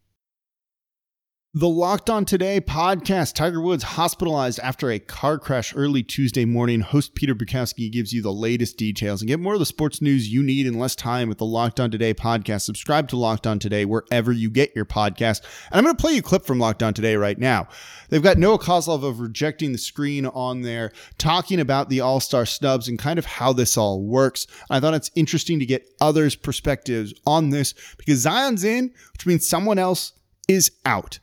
The 1.55 1.67
Locked 1.67 2.11
On 2.11 2.25
Today 2.25 2.61
podcast 2.61 3.33
Tiger 3.33 3.59
Woods 3.59 3.81
hospitalized 3.81 4.59
after 4.59 4.91
a 4.91 4.99
car 4.99 5.39
crash 5.39 5.75
early 5.75 6.03
Tuesday 6.03 6.45
morning. 6.45 6.81
Host 6.81 7.15
Peter 7.15 7.33
Bukowski 7.33 7.91
gives 7.91 8.13
you 8.13 8.21
the 8.21 8.31
latest 8.31 8.77
details 8.77 9.19
and 9.19 9.27
get 9.27 9.39
more 9.39 9.53
of 9.53 9.59
the 9.59 9.65
sports 9.65 9.99
news 9.99 10.31
you 10.31 10.43
need 10.43 10.67
in 10.67 10.77
less 10.77 10.93
time 10.93 11.27
with 11.27 11.39
the 11.39 11.47
Locked 11.47 11.79
On 11.79 11.89
Today 11.89 12.13
podcast. 12.13 12.61
Subscribe 12.61 13.07
to 13.07 13.17
Locked 13.17 13.47
On 13.47 13.57
Today 13.57 13.83
wherever 13.83 14.31
you 14.31 14.51
get 14.51 14.75
your 14.75 14.85
podcast. 14.85 15.41
And 15.71 15.79
I'm 15.79 15.83
going 15.83 15.95
to 15.95 15.99
play 15.99 16.11
you 16.11 16.19
a 16.19 16.21
clip 16.21 16.45
from 16.45 16.59
Locked 16.59 16.83
On 16.83 16.93
Today 16.93 17.15
right 17.15 17.39
now. 17.39 17.67
They've 18.09 18.21
got 18.21 18.37
Noah 18.37 18.59
Kozlov 18.59 19.03
of 19.03 19.19
Rejecting 19.19 19.71
the 19.71 19.79
Screen 19.79 20.27
on 20.27 20.61
there 20.61 20.91
talking 21.17 21.59
about 21.59 21.89
the 21.89 22.01
All 22.01 22.19
Star 22.19 22.45
snubs 22.45 22.87
and 22.87 22.99
kind 22.99 23.17
of 23.17 23.25
how 23.25 23.53
this 23.53 23.75
all 23.75 24.03
works. 24.03 24.45
I 24.69 24.79
thought 24.79 24.93
it's 24.93 25.09
interesting 25.15 25.57
to 25.57 25.65
get 25.65 25.89
others' 25.99 26.35
perspectives 26.35 27.11
on 27.25 27.49
this 27.49 27.73
because 27.97 28.19
Zion's 28.19 28.63
in, 28.63 28.93
which 29.13 29.25
means 29.25 29.49
someone 29.49 29.79
else 29.79 30.13
is 30.47 30.73
out. 30.85 31.17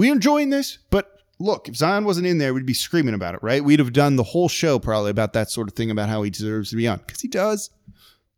We 0.00 0.10
enjoying 0.10 0.48
this, 0.48 0.78
but 0.88 1.20
look, 1.38 1.68
if 1.68 1.76
Zion 1.76 2.06
wasn't 2.06 2.26
in 2.26 2.38
there, 2.38 2.54
we'd 2.54 2.64
be 2.64 2.72
screaming 2.72 3.12
about 3.12 3.34
it, 3.34 3.42
right? 3.42 3.62
We'd 3.62 3.80
have 3.80 3.92
done 3.92 4.16
the 4.16 4.22
whole 4.22 4.48
show 4.48 4.78
probably 4.78 5.10
about 5.10 5.34
that 5.34 5.50
sort 5.50 5.68
of 5.68 5.74
thing 5.74 5.90
about 5.90 6.08
how 6.08 6.22
he 6.22 6.30
deserves 6.30 6.70
to 6.70 6.76
be 6.76 6.88
on 6.88 7.00
because 7.00 7.20
he 7.20 7.28
does. 7.28 7.68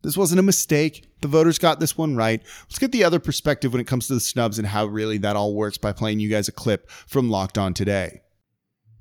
This 0.03 0.17
wasn't 0.17 0.41
a 0.41 0.43
mistake. 0.43 1.09
The 1.21 1.29
voters 1.29 1.61
got 1.61 1.79
this 1.79 1.97
one 1.97 2.17
right. 2.17 2.43
Let's 2.65 2.81
get 2.81 2.91
the 2.91 3.05
other 3.05 3.21
perspective 3.21 3.73
when 3.73 3.81
it 3.81 3.87
comes 3.87 4.09
to 4.09 4.15
the 4.15 4.19
snubs 4.19 4.59
and 4.59 4.67
how 4.67 4.87
really 4.87 5.19
that 5.19 5.37
all 5.37 5.55
works 5.55 5.79
by 5.79 5.93
playing 5.93 6.19
you 6.19 6.29
guys 6.29 6.49
a 6.49 6.53
clip 6.53 6.91
from 6.91 7.31
Locked 7.31 7.57
On 7.57 7.75
today. 7.75 8.23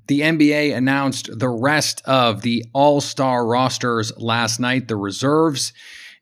The 0.06 0.20
NBA 0.20 0.72
announced 0.72 1.36
the 1.36 1.48
rest 1.48 2.00
of 2.04 2.42
the 2.42 2.64
All 2.72 3.00
Star 3.00 3.44
rosters 3.44 4.16
last 4.18 4.60
night, 4.60 4.86
the 4.86 4.94
reserves. 4.94 5.72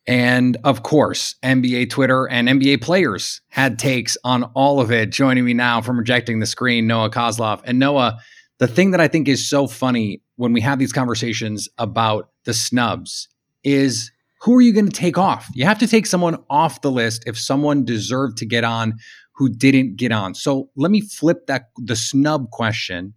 And 0.06 0.56
of 0.64 0.82
course, 0.82 1.34
NBA 1.42 1.90
Twitter 1.90 2.26
and 2.26 2.48
NBA 2.48 2.80
players 2.80 3.42
had 3.48 3.78
takes 3.78 4.16
on 4.24 4.44
all 4.54 4.80
of 4.80 4.90
it. 4.90 5.10
Joining 5.10 5.44
me 5.44 5.54
now 5.54 5.80
from 5.80 5.98
Rejecting 5.98 6.40
the 6.40 6.46
Screen, 6.46 6.86
Noah 6.86 7.10
Kozlov. 7.10 7.60
And 7.64 7.78
Noah, 7.78 8.18
the 8.58 8.66
thing 8.66 8.90
that 8.92 9.00
I 9.00 9.08
think 9.08 9.28
is 9.28 9.48
so 9.48 9.66
funny 9.66 10.22
when 10.36 10.52
we 10.52 10.60
have 10.62 10.78
these 10.78 10.92
conversations 10.92 11.68
about 11.78 12.30
the 12.44 12.54
snubs 12.54 13.28
is 13.62 14.10
who 14.40 14.56
are 14.56 14.62
you 14.62 14.72
going 14.72 14.88
to 14.88 14.92
take 14.92 15.18
off? 15.18 15.48
You 15.52 15.66
have 15.66 15.78
to 15.80 15.86
take 15.86 16.06
someone 16.06 16.38
off 16.48 16.80
the 16.80 16.90
list 16.90 17.24
if 17.26 17.38
someone 17.38 17.84
deserved 17.84 18.38
to 18.38 18.46
get 18.46 18.64
on. 18.64 18.94
who 19.40 19.48
didn't 19.48 19.96
get 19.96 20.12
on. 20.12 20.34
So 20.34 20.68
let 20.76 20.90
me 20.90 21.00
flip 21.00 21.46
that 21.46 21.70
the 21.78 21.96
snub 21.96 22.50
question. 22.50 23.14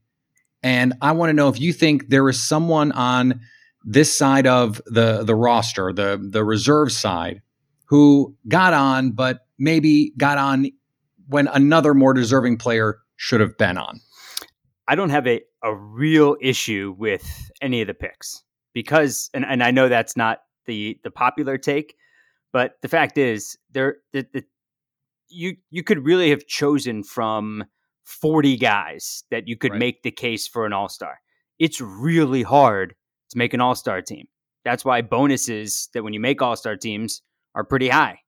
And 0.63 0.93
I 1.01 1.11
want 1.11 1.29
to 1.31 1.33
know 1.33 1.49
if 1.49 1.59
you 1.59 1.73
think 1.73 2.07
there 2.07 2.29
is 2.29 2.41
someone 2.41 2.93
on 2.93 3.41
this 3.83 4.15
side 4.15 4.47
of 4.47 4.81
the 4.85 5.23
the 5.23 5.35
roster, 5.35 5.91
the 5.93 6.19
the 6.21 6.43
reserve 6.43 6.91
side, 6.91 7.41
who 7.85 8.35
got 8.47 8.73
on, 8.73 9.11
but 9.11 9.41
maybe 9.57 10.13
got 10.17 10.37
on 10.37 10.67
when 11.27 11.47
another 11.47 11.93
more 11.93 12.13
deserving 12.13 12.57
player 12.57 12.99
should 13.15 13.39
have 13.39 13.57
been 13.57 13.77
on. 13.77 13.99
I 14.87 14.95
don't 14.95 15.09
have 15.09 15.27
a, 15.27 15.41
a 15.63 15.73
real 15.73 16.35
issue 16.41 16.95
with 16.97 17.51
any 17.61 17.81
of 17.81 17.87
the 17.87 17.93
picks 17.93 18.43
because 18.73 19.29
and, 19.33 19.45
and 19.45 19.63
I 19.63 19.71
know 19.71 19.89
that's 19.89 20.17
not 20.17 20.39
the 20.65 20.99
the 21.03 21.11
popular 21.11 21.57
take, 21.57 21.95
but 22.51 22.73
the 22.81 22.89
fact 22.89 23.17
is 23.17 23.57
there 23.71 23.97
the, 24.11 24.25
the 24.33 24.43
you 25.29 25.55
you 25.69 25.83
could 25.83 26.05
really 26.05 26.29
have 26.29 26.45
chosen 26.47 27.03
from 27.03 27.63
40 28.03 28.57
guys 28.57 29.23
that 29.31 29.47
you 29.47 29.57
could 29.57 29.71
right. 29.71 29.79
make 29.79 30.03
the 30.03 30.11
case 30.11 30.47
for 30.47 30.65
an 30.65 30.73
all-star. 30.73 31.19
It's 31.59 31.79
really 31.79 32.43
hard 32.43 32.95
to 33.33 33.37
make 33.37 33.53
an 33.53 33.61
all-star 33.61 34.01
team. 34.01 34.27
That's 34.63 34.85
why 34.85 35.01
bonuses 35.01 35.89
that 35.93 36.03
when 36.03 36.13
you 36.13 36.19
make 36.19 36.41
all-star 36.41 36.77
teams 36.77 37.21
are 37.53 37.63
pretty 37.63 37.89
high. 37.89 38.19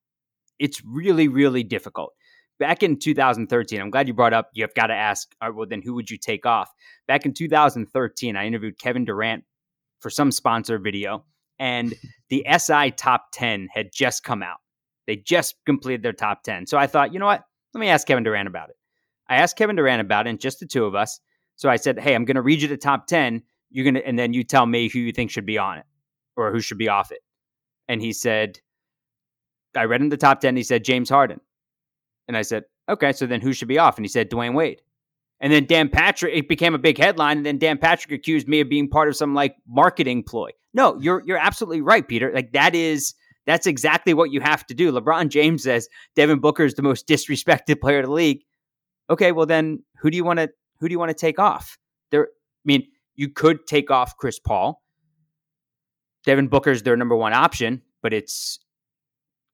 It's 0.59 0.83
really 0.85 1.27
really 1.27 1.63
difficult. 1.63 2.13
Back 2.59 2.83
in 2.83 2.97
2013, 2.99 3.81
I'm 3.81 3.89
glad 3.89 4.07
you 4.07 4.13
brought 4.13 4.33
up 4.33 4.49
you've 4.53 4.73
got 4.75 4.87
to 4.87 4.93
ask, 4.93 5.33
right, 5.41 5.49
well 5.49 5.67
then 5.67 5.81
who 5.81 5.93
would 5.95 6.09
you 6.09 6.17
take 6.17 6.45
off? 6.45 6.69
Back 7.07 7.25
in 7.25 7.33
2013, 7.33 8.35
I 8.35 8.45
interviewed 8.45 8.79
Kevin 8.79 9.05
Durant 9.05 9.43
for 9.99 10.09
some 10.09 10.31
sponsor 10.31 10.77
video 10.79 11.25
and 11.59 11.93
the 12.29 12.45
SI 12.57 12.91
top 12.91 13.27
10 13.33 13.69
had 13.73 13.91
just 13.93 14.23
come 14.23 14.43
out. 14.43 14.57
They 15.07 15.15
just 15.15 15.55
completed 15.65 16.03
their 16.03 16.13
top 16.13 16.43
10. 16.43 16.67
So 16.67 16.77
I 16.77 16.87
thought, 16.87 17.13
you 17.13 17.19
know 17.19 17.25
what? 17.25 17.43
Let 17.73 17.79
me 17.79 17.89
ask 17.89 18.07
Kevin 18.07 18.23
Durant 18.23 18.47
about 18.47 18.69
it. 18.69 18.75
I 19.27 19.37
asked 19.37 19.57
Kevin 19.57 19.75
Durant 19.75 20.01
about 20.01 20.27
it, 20.27 20.31
and 20.31 20.39
just 20.39 20.59
the 20.59 20.65
two 20.65 20.85
of 20.85 20.95
us. 20.95 21.19
So 21.55 21.69
I 21.69 21.77
said, 21.77 21.99
hey, 21.99 22.15
I'm 22.15 22.25
going 22.25 22.35
to 22.35 22.41
read 22.41 22.61
you 22.61 22.67
the 22.67 22.77
top 22.77 23.07
10. 23.07 23.41
You're 23.75 23.91
to, 23.91 24.07
and 24.07 24.17
then 24.17 24.31
you 24.31 24.45
tell 24.45 24.65
me 24.65 24.87
who 24.87 24.99
you 24.99 25.11
think 25.11 25.31
should 25.31 25.45
be 25.45 25.57
on 25.57 25.77
it 25.77 25.85
or 26.37 26.49
who 26.53 26.61
should 26.61 26.77
be 26.77 26.87
off 26.87 27.11
it. 27.11 27.19
And 27.89 28.01
he 28.01 28.13
said, 28.13 28.59
I 29.75 29.83
read 29.83 30.01
in 30.01 30.07
the 30.07 30.15
top 30.15 30.39
10. 30.39 30.55
He 30.55 30.63
said, 30.63 30.85
James 30.85 31.09
Harden. 31.09 31.41
And 32.29 32.37
I 32.37 32.41
said, 32.41 32.63
okay, 32.87 33.11
so 33.11 33.25
then 33.25 33.41
who 33.41 33.51
should 33.51 33.67
be 33.67 33.77
off? 33.77 33.97
And 33.97 34.05
he 34.05 34.09
said, 34.09 34.31
Dwyane 34.31 34.53
Wade. 34.53 34.81
And 35.41 35.51
then 35.51 35.65
Dan 35.65 35.89
Patrick, 35.89 36.33
it 36.33 36.47
became 36.47 36.73
a 36.73 36.79
big 36.79 36.97
headline. 36.97 37.37
And 37.37 37.45
then 37.45 37.57
Dan 37.57 37.77
Patrick 37.77 38.13
accused 38.13 38.47
me 38.47 38.61
of 38.61 38.69
being 38.69 38.89
part 38.89 39.09
of 39.09 39.17
some 39.17 39.33
like 39.33 39.57
marketing 39.67 40.23
ploy. 40.23 40.51
No, 40.73 40.97
you're 41.01 41.21
you're 41.25 41.37
absolutely 41.37 41.81
right, 41.81 42.07
Peter. 42.07 42.31
Like 42.33 42.53
that 42.53 42.73
is 42.73 43.13
that's 43.45 43.67
exactly 43.67 44.13
what 44.13 44.31
you 44.31 44.39
have 44.39 44.65
to 44.67 44.73
do. 44.73 44.93
LeBron 44.93 45.27
James 45.27 45.63
says 45.63 45.89
Devin 46.15 46.39
Booker 46.39 46.63
is 46.63 46.75
the 46.75 46.81
most 46.81 47.07
disrespected 47.07 47.81
player 47.81 47.99
in 47.99 48.05
the 48.05 48.11
league. 48.11 48.43
Okay, 49.09 49.33
well 49.33 49.45
then 49.45 49.83
who 49.99 50.09
do 50.09 50.15
you 50.15 50.23
want 50.23 50.39
to 50.39 50.49
who 50.79 50.87
do 50.87 50.93
you 50.93 50.99
want 50.99 51.09
to 51.09 51.15
take 51.15 51.37
off? 51.37 51.77
There 52.11 52.23
I 52.23 52.27
mean, 52.63 52.87
you 53.15 53.29
could 53.29 53.65
take 53.67 53.91
off 53.91 54.17
Chris 54.17 54.39
Paul. 54.39 54.81
Devin 56.25 56.47
Booker 56.47 56.71
is 56.71 56.83
their 56.83 56.97
number 56.97 57.15
one 57.15 57.33
option, 57.33 57.81
but 58.01 58.13
it's 58.13 58.59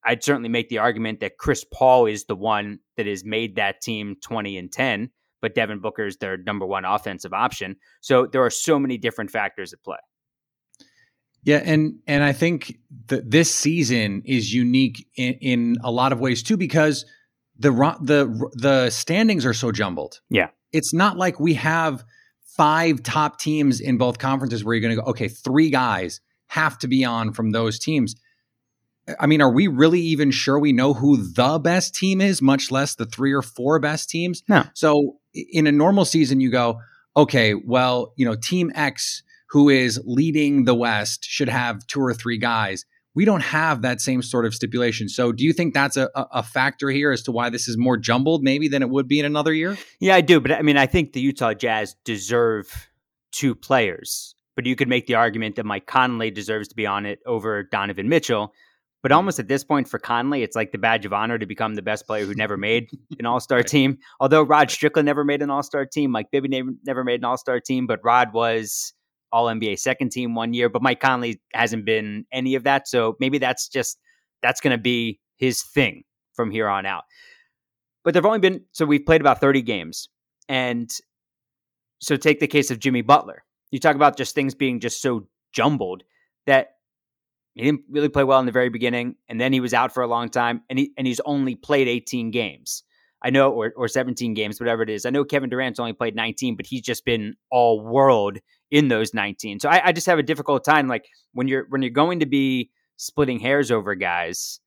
I'd 0.04 0.24
certainly 0.24 0.50
make 0.50 0.70
the 0.70 0.80
argument 0.80 1.20
that 1.20 1.38
Chris 1.38 1.64
Paul 1.64 2.08
is 2.08 2.26
the 2.26 2.36
one 2.36 2.80
that 2.98 3.06
has 3.06 3.24
made 3.24 3.56
that 3.58 3.82
team 3.82 4.16
20 4.24 4.58
and 4.58 4.72
10, 4.72 5.12
but 5.42 5.54
Devin 5.54 5.80
Booker 5.80 6.06
is 6.06 6.18
their 6.18 6.38
number 6.38 6.66
one 6.66 6.86
offensive 6.86 7.34
option. 7.34 7.76
So 8.02 8.26
there 8.26 8.44
are 8.44 8.50
so 8.50 8.80
many 8.80 8.98
different 8.98 9.30
factors 9.30 9.74
at 9.74 9.84
play. 9.84 9.98
Yeah, 11.44 11.62
and 11.64 11.96
and 12.06 12.24
I 12.24 12.34
think 12.34 12.78
that 13.08 13.30
this 13.30 13.54
season 13.54 14.22
is 14.26 14.54
unique 14.54 15.08
in, 15.16 15.34
in 15.42 15.78
a 15.84 15.92
lot 15.92 16.14
of 16.14 16.20
ways 16.20 16.44
too 16.44 16.56
because 16.56 17.06
the 17.58 17.72
the 18.02 18.50
the 18.54 18.90
standings 18.92 19.46
are 19.46 19.54
so 19.54 19.72
jumbled. 19.72 20.22
Yeah, 20.30 20.50
it's 20.72 20.94
not 20.94 21.18
like 21.18 21.40
we 21.40 21.56
have 21.56 22.04
five 22.56 23.04
top 23.04 23.40
teams 23.40 23.80
in 23.80 23.98
both 23.98 24.18
conferences 24.18 24.64
where 24.64 24.74
you're 24.74 24.82
going 24.82 24.96
to 24.96 25.02
go. 25.02 25.10
Okay, 25.10 25.28
three 25.28 25.70
guys 25.70 26.22
have 26.48 26.78
to 26.80 26.88
be 26.88 27.04
on 27.06 27.34
from 27.34 27.52
those 27.52 27.80
teams. 27.80 28.16
I 29.20 29.26
mean, 29.26 29.42
are 29.42 29.52
we 29.52 29.68
really 29.68 30.02
even 30.02 30.32
sure 30.32 30.60
we 30.60 30.74
know 30.74 30.94
who 30.94 31.18
the 31.18 31.60
best 31.60 31.96
team 31.96 32.22
is, 32.22 32.42
much 32.42 32.72
less 32.72 32.96
the 32.96 33.06
three 33.06 33.34
or 33.34 33.42
four 33.42 33.80
best 33.80 34.10
teams? 34.10 34.44
No. 34.48 34.64
So 34.74 35.18
in 35.34 35.66
a 35.66 35.72
normal 35.72 36.06
season, 36.06 36.40
you 36.40 36.52
go, 36.52 36.80
okay, 37.18 37.54
well, 37.54 38.14
you 38.16 38.26
know, 38.26 38.36
Team 38.36 38.72
X 38.76 39.24
who 39.52 39.68
is 39.68 40.00
leading 40.06 40.64
the 40.64 40.74
West 40.74 41.26
should 41.26 41.50
have 41.50 41.86
two 41.88 42.02
or 42.02 42.14
three 42.14 42.38
guys. 42.38 42.86
We 43.14 43.26
don't 43.26 43.42
have 43.42 43.82
that 43.82 44.00
same 44.00 44.22
sort 44.22 44.46
of 44.46 44.54
stipulation. 44.54 45.10
So, 45.10 45.32
do 45.32 45.44
you 45.44 45.52
think 45.52 45.74
that's 45.74 45.98
a, 45.98 46.10
a 46.16 46.44
factor 46.44 46.90
here 46.90 47.12
as 47.12 47.22
to 47.24 47.32
why 47.32 47.50
this 47.50 47.68
is 47.68 47.78
more 47.78 47.98
jumbled, 47.98 48.42
maybe, 48.42 48.68
than 48.68 48.82
it 48.82 48.90
would 48.90 49.08
be 49.08 49.20
in 49.20 49.26
another 49.26 49.54
year? 49.54 49.78
Yeah, 50.00 50.16
I 50.16 50.22
do. 50.22 50.40
But 50.40 50.54
I 50.54 50.62
mean, 50.62 50.78
I 50.78 50.86
think 50.86 51.14
the 51.14 51.20
Utah 51.20 51.54
Jazz 51.54 51.96
deserve 52.06 52.90
two 53.32 53.56
players. 53.56 54.36
But 54.56 54.66
you 54.66 54.76
could 54.76 54.90
make 54.90 55.08
the 55.08 55.16
argument 55.16 55.56
that 55.56 55.66
Mike 55.66 55.88
Conley 55.88 56.30
deserves 56.30 56.68
to 56.70 56.76
be 56.76 56.86
on 56.86 57.06
it 57.06 57.20
over 57.26 57.64
Donovan 57.64 58.10
Mitchell. 58.10 58.54
But 59.02 59.12
almost 59.12 59.40
at 59.40 59.48
this 59.48 59.64
point 59.64 59.88
for 59.88 59.98
Conley, 59.98 60.44
it's 60.44 60.56
like 60.56 60.72
the 60.72 60.78
badge 60.78 61.06
of 61.06 61.14
honor 61.14 61.40
to 61.40 61.46
become 61.46 61.74
the 61.74 61.82
best 61.82 62.06
player 62.06 62.26
who 62.26 62.36
never 62.36 62.58
made 62.58 62.90
an 63.18 63.26
All 63.26 63.40
Star 63.40 63.64
team. 63.64 63.98
Although 64.20 64.44
Rod 64.44 64.70
Strickland 64.70 65.06
never 65.06 65.24
made 65.24 65.42
an 65.42 65.50
All 65.50 65.64
Star 65.64 65.86
team, 65.86 66.12
Mike 66.12 66.30
Bibby 66.32 66.64
never 66.84 67.04
made 67.04 67.20
an 67.20 67.26
All 67.26 67.38
Star 67.38 67.60
team, 67.60 67.88
but 67.88 68.00
Rod 68.04 68.34
was 68.34 68.94
all 69.32 69.46
NBA 69.46 69.80
second 69.80 70.12
team 70.12 70.36
one 70.36 70.54
year, 70.54 70.70
but 70.70 70.82
Mike 70.82 71.00
Conley 71.00 71.42
hasn't 71.54 71.86
been 71.86 72.26
any 72.32 72.56
of 72.56 72.64
that. 72.64 72.88
So 72.88 73.16
maybe 73.20 73.38
that's 73.38 73.68
just 73.68 74.00
that's 74.42 74.62
going 74.62 74.76
to 74.76 74.82
be 74.82 75.20
his 75.38 75.64
thing 75.64 76.04
from 76.34 76.52
here 76.52 76.68
on 76.68 76.86
out. 76.86 77.04
But 78.04 78.14
there've 78.14 78.26
only 78.26 78.40
been 78.40 78.66
so 78.72 78.86
we've 78.86 79.06
played 79.06 79.22
about 79.22 79.40
30 79.40 79.62
games. 79.62 80.10
And 80.50 80.92
so 82.00 82.18
take 82.18 82.40
the 82.40 82.48
case 82.48 82.72
of 82.72 82.80
Jimmy 82.80 83.02
Butler. 83.02 83.44
You 83.72 83.80
talk 83.80 83.96
about 83.96 84.18
just 84.18 84.36
things 84.36 84.56
being 84.56 84.80
just 84.80 85.02
so 85.02 85.28
jumbled 85.54 86.04
that 86.46 86.72
he 87.54 87.64
didn't 87.64 87.82
really 87.90 88.10
play 88.10 88.24
well 88.24 88.40
in 88.40 88.46
the 88.46 88.52
very 88.52 88.70
beginning, 88.70 89.16
and 89.28 89.40
then 89.40 89.54
he 89.54 89.60
was 89.60 89.74
out 89.74 89.94
for 89.94 90.04
a 90.04 90.08
long 90.08 90.30
time, 90.30 90.62
and 90.70 90.80
he 90.80 90.94
and 90.98 91.06
he's 91.06 91.20
only 91.26 91.56
played 91.56 91.88
18 91.88 92.32
games. 92.32 92.84
I 93.24 93.30
know, 93.30 93.52
or, 93.52 93.72
or 93.76 93.88
17 93.88 94.34
games, 94.34 94.60
whatever 94.60 94.82
it 94.82 94.90
is. 94.90 95.06
I 95.06 95.12
know 95.12 95.24
Kevin 95.24 95.50
Durant's 95.50 95.80
only 95.80 95.94
played 95.94 96.16
19, 96.16 96.56
but 96.56 96.66
he's 96.66 96.82
just 96.82 97.06
been 97.06 97.36
all 97.52 97.80
world 97.80 98.40
in 98.72 98.88
those 98.88 99.14
19. 99.14 99.60
So 99.60 99.70
I, 99.70 99.88
I 99.88 99.92
just 99.92 100.08
have 100.08 100.18
a 100.18 100.24
difficult 100.24 100.64
time. 100.64 100.88
Like 100.88 101.06
when 101.34 101.48
you're 101.48 101.66
when 101.70 101.82
you're 101.82 101.92
going 101.92 102.22
to 102.22 102.26
be 102.26 102.72
splitting 102.96 103.40
hairs 103.40 103.70
over 103.70 103.94
guys, 103.96 104.60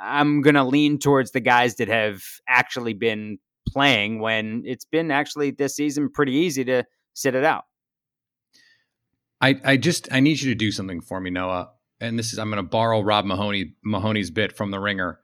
I'm 0.00 0.40
gonna 0.40 0.66
lean 0.66 0.98
towards 0.98 1.32
the 1.32 1.40
guys 1.40 1.74
that 1.76 1.88
have 1.88 2.22
actually 2.48 2.94
been 2.94 3.38
playing 3.68 4.20
when 4.20 4.62
it's 4.64 4.84
been 4.84 5.10
actually 5.10 5.50
this 5.50 5.76
season 5.76 6.08
pretty 6.10 6.32
easy 6.32 6.64
to 6.64 6.84
sit 7.14 7.34
it 7.34 7.44
out. 7.44 7.64
I, 9.40 9.60
I 9.64 9.76
just 9.76 10.08
I 10.12 10.20
need 10.20 10.40
you 10.40 10.50
to 10.50 10.54
do 10.54 10.70
something 10.70 11.00
for 11.00 11.20
me, 11.20 11.30
Noah. 11.30 11.70
And 12.00 12.18
this 12.18 12.32
is 12.32 12.38
I'm 12.38 12.50
to 12.50 12.62
borrow 12.62 13.00
Rob 13.02 13.24
Mahoney 13.24 13.74
Mahoney's 13.84 14.30
bit 14.30 14.56
from 14.56 14.70
The 14.70 14.80
Ringer. 14.80 15.18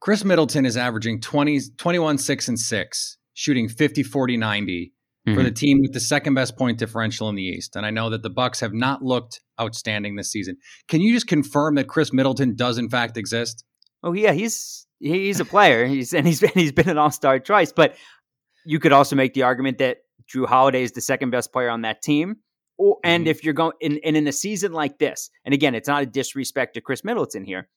Khris 0.00 0.24
Middleton 0.24 0.64
is 0.64 0.78
averaging 0.78 1.20
20, 1.20 1.60
21, 1.76 2.16
6, 2.16 2.48
and 2.48 2.58
6, 2.58 3.18
shooting 3.34 3.68
50, 3.68 4.02
40, 4.02 4.36
90 4.38 4.94
mm-hmm. 5.30 5.38
for 5.38 5.42
the 5.44 5.50
team 5.50 5.80
with 5.80 5.92
the 5.92 6.00
second 6.00 6.34
best 6.34 6.56
point 6.56 6.78
differential 6.78 7.28
in 7.28 7.34
the 7.34 7.42
East. 7.42 7.76
And 7.76 7.86
I 7.86 7.90
know 7.90 8.10
that 8.10 8.22
the 8.22 8.30
Bucks 8.30 8.60
have 8.60 8.72
not 8.72 9.02
looked 9.02 9.40
outstanding 9.60 10.16
this 10.16 10.30
season. 10.30 10.56
Can 10.88 11.00
you 11.00 11.12
just 11.12 11.26
confirm 11.26 11.74
that 11.76 11.88
Khris 11.88 12.12
Middleton 12.12 12.54
does 12.54 12.78
in 12.78 12.88
fact 12.88 13.16
exist? 13.16 13.64
Oh 14.02 14.12
yeah, 14.12 14.32
he's 14.32 14.86
he's 14.98 15.40
a 15.40 15.44
player. 15.44 15.86
he's 15.86 16.14
and 16.14 16.26
he's 16.26 16.40
been 16.40 16.52
he's 16.54 16.72
been 16.72 16.88
an 16.88 16.98
all-star 16.98 17.38
twice, 17.40 17.72
but 17.72 17.96
you 18.64 18.78
could 18.78 18.92
also 18.92 19.16
make 19.16 19.34
the 19.34 19.42
argument 19.42 19.78
that 19.78 19.98
Jrue 20.32 20.46
Holiday 20.46 20.82
is 20.82 20.92
the 20.92 21.00
second 21.00 21.30
best 21.30 21.52
player 21.52 21.70
on 21.70 21.82
that 21.82 22.02
team. 22.02 22.36
Or, 22.78 22.96
and 23.04 23.24
mm-hmm. 23.24 23.30
if 23.30 23.44
you're 23.44 23.54
going 23.54 23.72
in, 23.80 24.00
and 24.04 24.16
in 24.16 24.26
a 24.26 24.32
season 24.32 24.72
like 24.72 24.98
this, 24.98 25.30
and 25.44 25.52
again, 25.52 25.74
it's 25.74 25.88
not 25.88 26.02
a 26.02 26.06
disrespect 26.06 26.74
to 26.74 26.80
Khris 26.80 27.04
Middleton 27.04 27.44
here, 27.44 27.68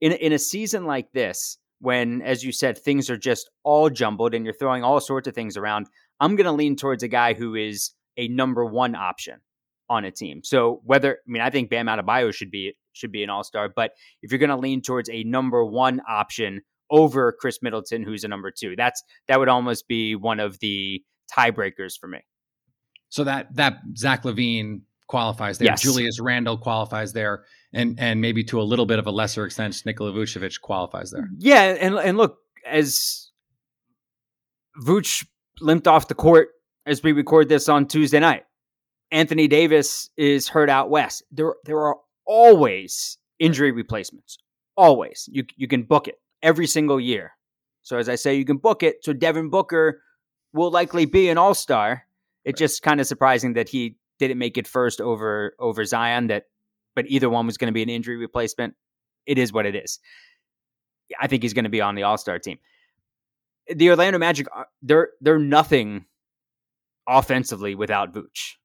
in 0.00 0.12
in 0.12 0.32
a 0.32 0.38
season 0.38 0.84
like 0.84 1.12
this, 1.12 1.56
when 1.80 2.20
as 2.20 2.44
you 2.44 2.52
said 2.52 2.76
things 2.76 3.08
are 3.08 3.16
just 3.16 3.50
all 3.62 3.88
jumbled 3.88 4.34
and 4.34 4.44
you're 4.44 4.54
throwing 4.54 4.84
all 4.84 5.00
sorts 5.00 5.26
of 5.26 5.34
things 5.34 5.56
around, 5.56 5.86
I'm 6.20 6.36
going 6.36 6.44
to 6.44 6.52
lean 6.52 6.76
towards 6.76 7.02
a 7.02 7.08
guy 7.08 7.34
who 7.34 7.54
is 7.54 7.92
a 8.16 8.28
number 8.28 8.64
one 8.64 8.94
option 8.94 9.40
on 9.88 10.04
a 10.04 10.10
team. 10.10 10.42
So 10.44 10.80
whether 10.84 11.14
I 11.14 11.30
mean 11.30 11.42
I 11.42 11.50
think 11.50 11.70
Bam 11.70 11.86
Adebayo 11.86 12.32
should 12.32 12.50
be 12.50 12.76
should 12.92 13.12
be 13.12 13.22
an 13.24 13.30
all 13.30 13.44
star, 13.44 13.68
but 13.68 13.92
if 14.22 14.30
you're 14.30 14.38
going 14.38 14.50
to 14.50 14.56
lean 14.56 14.82
towards 14.82 15.08
a 15.10 15.24
number 15.24 15.64
one 15.64 16.00
option 16.08 16.62
over 16.90 17.32
Khris 17.32 17.60
Middleton, 17.62 18.02
who's 18.02 18.24
a 18.24 18.28
number 18.28 18.50
two, 18.50 18.74
that's 18.76 19.02
that 19.28 19.38
would 19.38 19.48
almost 19.48 19.88
be 19.88 20.14
one 20.14 20.40
of 20.40 20.58
the 20.60 21.02
tiebreakers 21.32 21.98
for 21.98 22.06
me. 22.06 22.20
So 23.08 23.24
that 23.24 23.54
that 23.56 23.78
Zach 23.96 24.22
LaVine 24.22 24.82
qualifies 25.08 25.58
there. 25.58 25.66
Yes. 25.66 25.82
Julius 25.82 26.20
Randle 26.20 26.56
qualifies 26.56 27.12
there 27.12 27.44
and 27.72 27.98
and 27.98 28.20
maybe 28.20 28.44
to 28.44 28.60
a 28.60 28.62
little 28.62 28.86
bit 28.86 28.98
of 28.98 29.06
a 29.06 29.10
lesser 29.10 29.44
extent, 29.44 29.82
Nikola 29.84 30.12
Vucevic 30.12 30.60
qualifies 30.60 31.10
there. 31.10 31.28
Yeah, 31.38 31.76
and 31.80 31.96
and 31.96 32.16
look, 32.16 32.38
as 32.66 33.30
Vuce 34.84 35.26
limped 35.60 35.86
off 35.86 36.08
the 36.08 36.14
court 36.14 36.48
as 36.86 37.02
we 37.02 37.12
record 37.12 37.48
this 37.48 37.68
on 37.68 37.86
Tuesday 37.86 38.20
night, 38.20 38.44
Anthony 39.10 39.48
Davis 39.48 40.10
is 40.16 40.48
hurt 40.48 40.70
out 40.70 40.90
west. 40.90 41.22
There 41.30 41.54
there 41.64 41.78
are 41.78 41.96
always 42.26 43.18
injury 43.38 43.72
replacements. 43.72 44.38
Always, 44.76 45.28
you 45.30 45.44
you 45.56 45.68
can 45.68 45.82
book 45.82 46.08
it 46.08 46.16
every 46.42 46.66
single 46.66 47.00
year. 47.00 47.32
So 47.82 47.98
as 47.98 48.08
I 48.08 48.14
say, 48.14 48.34
you 48.34 48.44
can 48.44 48.58
book 48.58 48.82
it. 48.82 49.04
So 49.04 49.12
Devin 49.12 49.50
Booker 49.50 50.02
will 50.52 50.70
likely 50.70 51.06
be 51.06 51.28
an 51.28 51.38
All 51.38 51.54
Star. 51.54 52.04
It's 52.44 52.60
right. 52.60 52.66
just 52.66 52.82
kind 52.82 53.00
of 53.00 53.06
surprising 53.06 53.54
that 53.54 53.68
he 53.68 53.96
didn't 54.18 54.38
make 54.38 54.58
it 54.58 54.66
first 54.66 55.00
over 55.00 55.54
over 55.58 55.84
Zion. 55.84 56.28
That, 56.28 56.44
but 56.94 57.06
either 57.08 57.28
one 57.28 57.46
was 57.46 57.56
going 57.56 57.68
to 57.68 57.72
be 57.72 57.82
an 57.82 57.88
injury 57.88 58.16
replacement. 58.16 58.74
It 59.26 59.38
is 59.38 59.52
what 59.52 59.66
it 59.66 59.74
is. 59.74 59.98
I 61.20 61.26
think 61.26 61.42
he's 61.42 61.54
going 61.54 61.64
to 61.64 61.70
be 61.70 61.80
on 61.80 61.94
the 61.94 62.04
All 62.04 62.18
Star 62.18 62.38
team. 62.38 62.58
The 63.74 63.90
Orlando 63.90 64.18
Magic, 64.18 64.46
they're 64.82 65.10
they're 65.20 65.38
nothing 65.38 66.06
offensively 67.08 67.74
without 67.74 68.12
Vooch. 68.12 68.56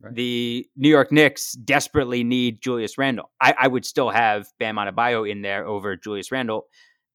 Right. 0.00 0.14
The 0.14 0.66
New 0.76 0.90
York 0.90 1.10
Knicks 1.10 1.52
desperately 1.52 2.22
need 2.22 2.60
Julius 2.60 2.98
Randle. 2.98 3.30
I, 3.40 3.54
I 3.58 3.68
would 3.68 3.86
still 3.86 4.10
have 4.10 4.48
Bam 4.58 4.76
Adebayo 4.76 5.28
in 5.28 5.42
there 5.42 5.66
over 5.66 5.96
Julius 5.96 6.30
Randle. 6.30 6.66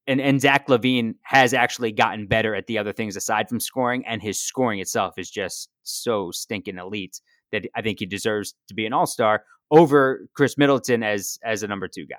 And, 0.08 0.20
and 0.20 0.42
Zach 0.42 0.68
LaVine 0.68 1.14
has 1.22 1.54
actually 1.54 1.92
gotten 1.92 2.26
better 2.26 2.56
at 2.56 2.66
the 2.66 2.80
other 2.80 2.92
things 2.92 3.16
aside 3.16 3.48
from 3.48 3.60
scoring, 3.60 4.04
and 4.08 4.20
his 4.20 4.42
scoring 4.42 4.80
itself 4.80 5.14
is 5.18 5.30
just 5.30 5.70
so 5.84 6.32
stinking 6.32 6.80
elite 6.80 7.22
that 7.52 7.68
I 7.76 7.84
think 7.84 8.00
he 8.00 8.08
deserves 8.08 8.56
to 8.68 8.74
be 8.74 8.88
an 8.88 8.94
all 8.94 9.06
star 9.06 9.44
over 9.70 10.28
Khris 10.34 10.58
Middleton 10.58 11.04
as 11.04 11.38
as 11.44 11.62
a 11.62 11.68
number 11.68 11.88
two 11.88 12.08
guy. 12.08 12.18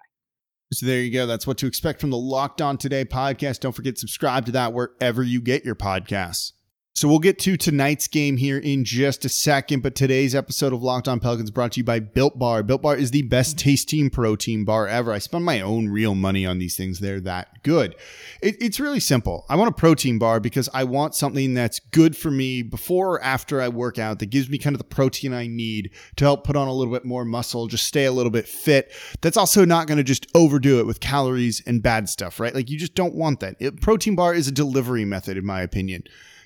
So 0.73 0.87
there 0.87 1.00
you 1.00 1.12
go. 1.12 1.26
That's 1.26 1.47
what 1.47 1.59
to 1.59 1.67
expect 1.67 2.00
from 2.00 2.09
the 2.09 2.17
Locked 2.17 2.62
On 2.62 2.79
Today 2.79 3.05
podcast. 3.05 3.61
Don't 3.61 3.73
forget 3.73 3.99
subscribe 3.99 4.47
to 4.47 4.52
that 4.52 4.73
wherever 4.73 5.23
you 5.23 5.43
get 5.43 5.64
your 5.67 5.75
podcasts. 5.75 6.52
So 6.94 7.08
we'll 7.08 7.20
get 7.20 7.38
to 7.40 7.56
tonight's 7.56 8.06
game 8.06 8.37
here 8.37 8.58
in 8.58 8.84
just 8.84 9.25
a 9.25 9.28
second, 9.30 9.82
but 9.82 9.94
today's 9.94 10.34
episode 10.34 10.75
of 10.75 10.82
Locked 10.82 11.08
On 11.08 11.20
Pelicans 11.20 11.50
brought 11.50 11.72
to 11.72 11.80
you 11.80 11.84
by 11.84 12.00
Built 12.00 12.38
Bar. 12.38 12.62
Built 12.62 12.82
Bar 12.82 12.96
is 12.96 13.12
the 13.12 13.22
best 13.22 13.58
tasting 13.58 14.11
protein 14.11 14.66
bar 14.66 14.87
ever. 14.87 15.11
I 15.11 15.18
spend 15.18 15.42
my 15.42 15.62
own 15.62 15.88
real 15.88 16.14
money 16.14 16.44
on 16.44 16.58
these 16.58 16.76
things. 16.76 17.00
They're 17.00 17.18
that 17.20 17.62
good. 17.62 17.96
It, 18.42 18.56
it's 18.61 18.78
really 18.78 19.00
simple. 19.00 19.46
I 19.49 19.56
want 19.56 19.70
a 19.70 19.75
protein 19.75 20.18
bar 20.18 20.38
because 20.38 20.68
I 20.75 20.84
want 20.84 21.14
something 21.14 21.54
that's 21.54 21.80
good 21.80 22.14
for 22.14 22.30
me 22.30 22.61
before 22.61 23.14
or 23.14 23.22
after 23.22 23.62
I 23.62 23.68
work 23.68 23.99
out 23.99 24.18
that 24.18 24.26
gives 24.26 24.50
me 24.50 24.58
kind 24.58 24.75
of 24.75 24.78
the 24.78 24.84
protein 24.84 25.32
I 25.32 25.46
need 25.46 25.92
to 26.16 26.26
help 26.26 26.44
put 26.44 26.56
on 26.56 26.68
a 26.68 26.75
little 26.75 26.92
bit 26.92 27.06
more 27.06 27.25
muscle, 27.25 27.68
just 27.68 27.87
stay 27.87 28.04
a 28.04 28.12
little 28.12 28.30
bit 28.30 28.46
fit. 28.46 28.92
That's 29.22 29.38
also 29.38 29.64
not 29.64 29.87
going 29.87 29.99
to 29.99 30.04
just 30.04 30.26
overdo 30.34 30.78
it 30.78 30.87
with 30.87 31.00
calories 31.00 31.62
and 31.66 31.82
bad 31.82 32.11
stuff, 32.11 32.38
right? 32.38 32.54
Like 32.54 32.68
you 32.68 32.78
just 32.78 32.94
don't 32.94 33.14
want 33.14 33.40
that. 33.40 33.56
It, 33.61 33.80
protein 33.80 34.14
bar 34.14 34.34
is 34.34 34.46
a 34.46 34.52
delivery 34.52 35.06
method, 35.06 35.38
in 35.38 35.46
my 35.46 35.62
opinion. 35.62 36.04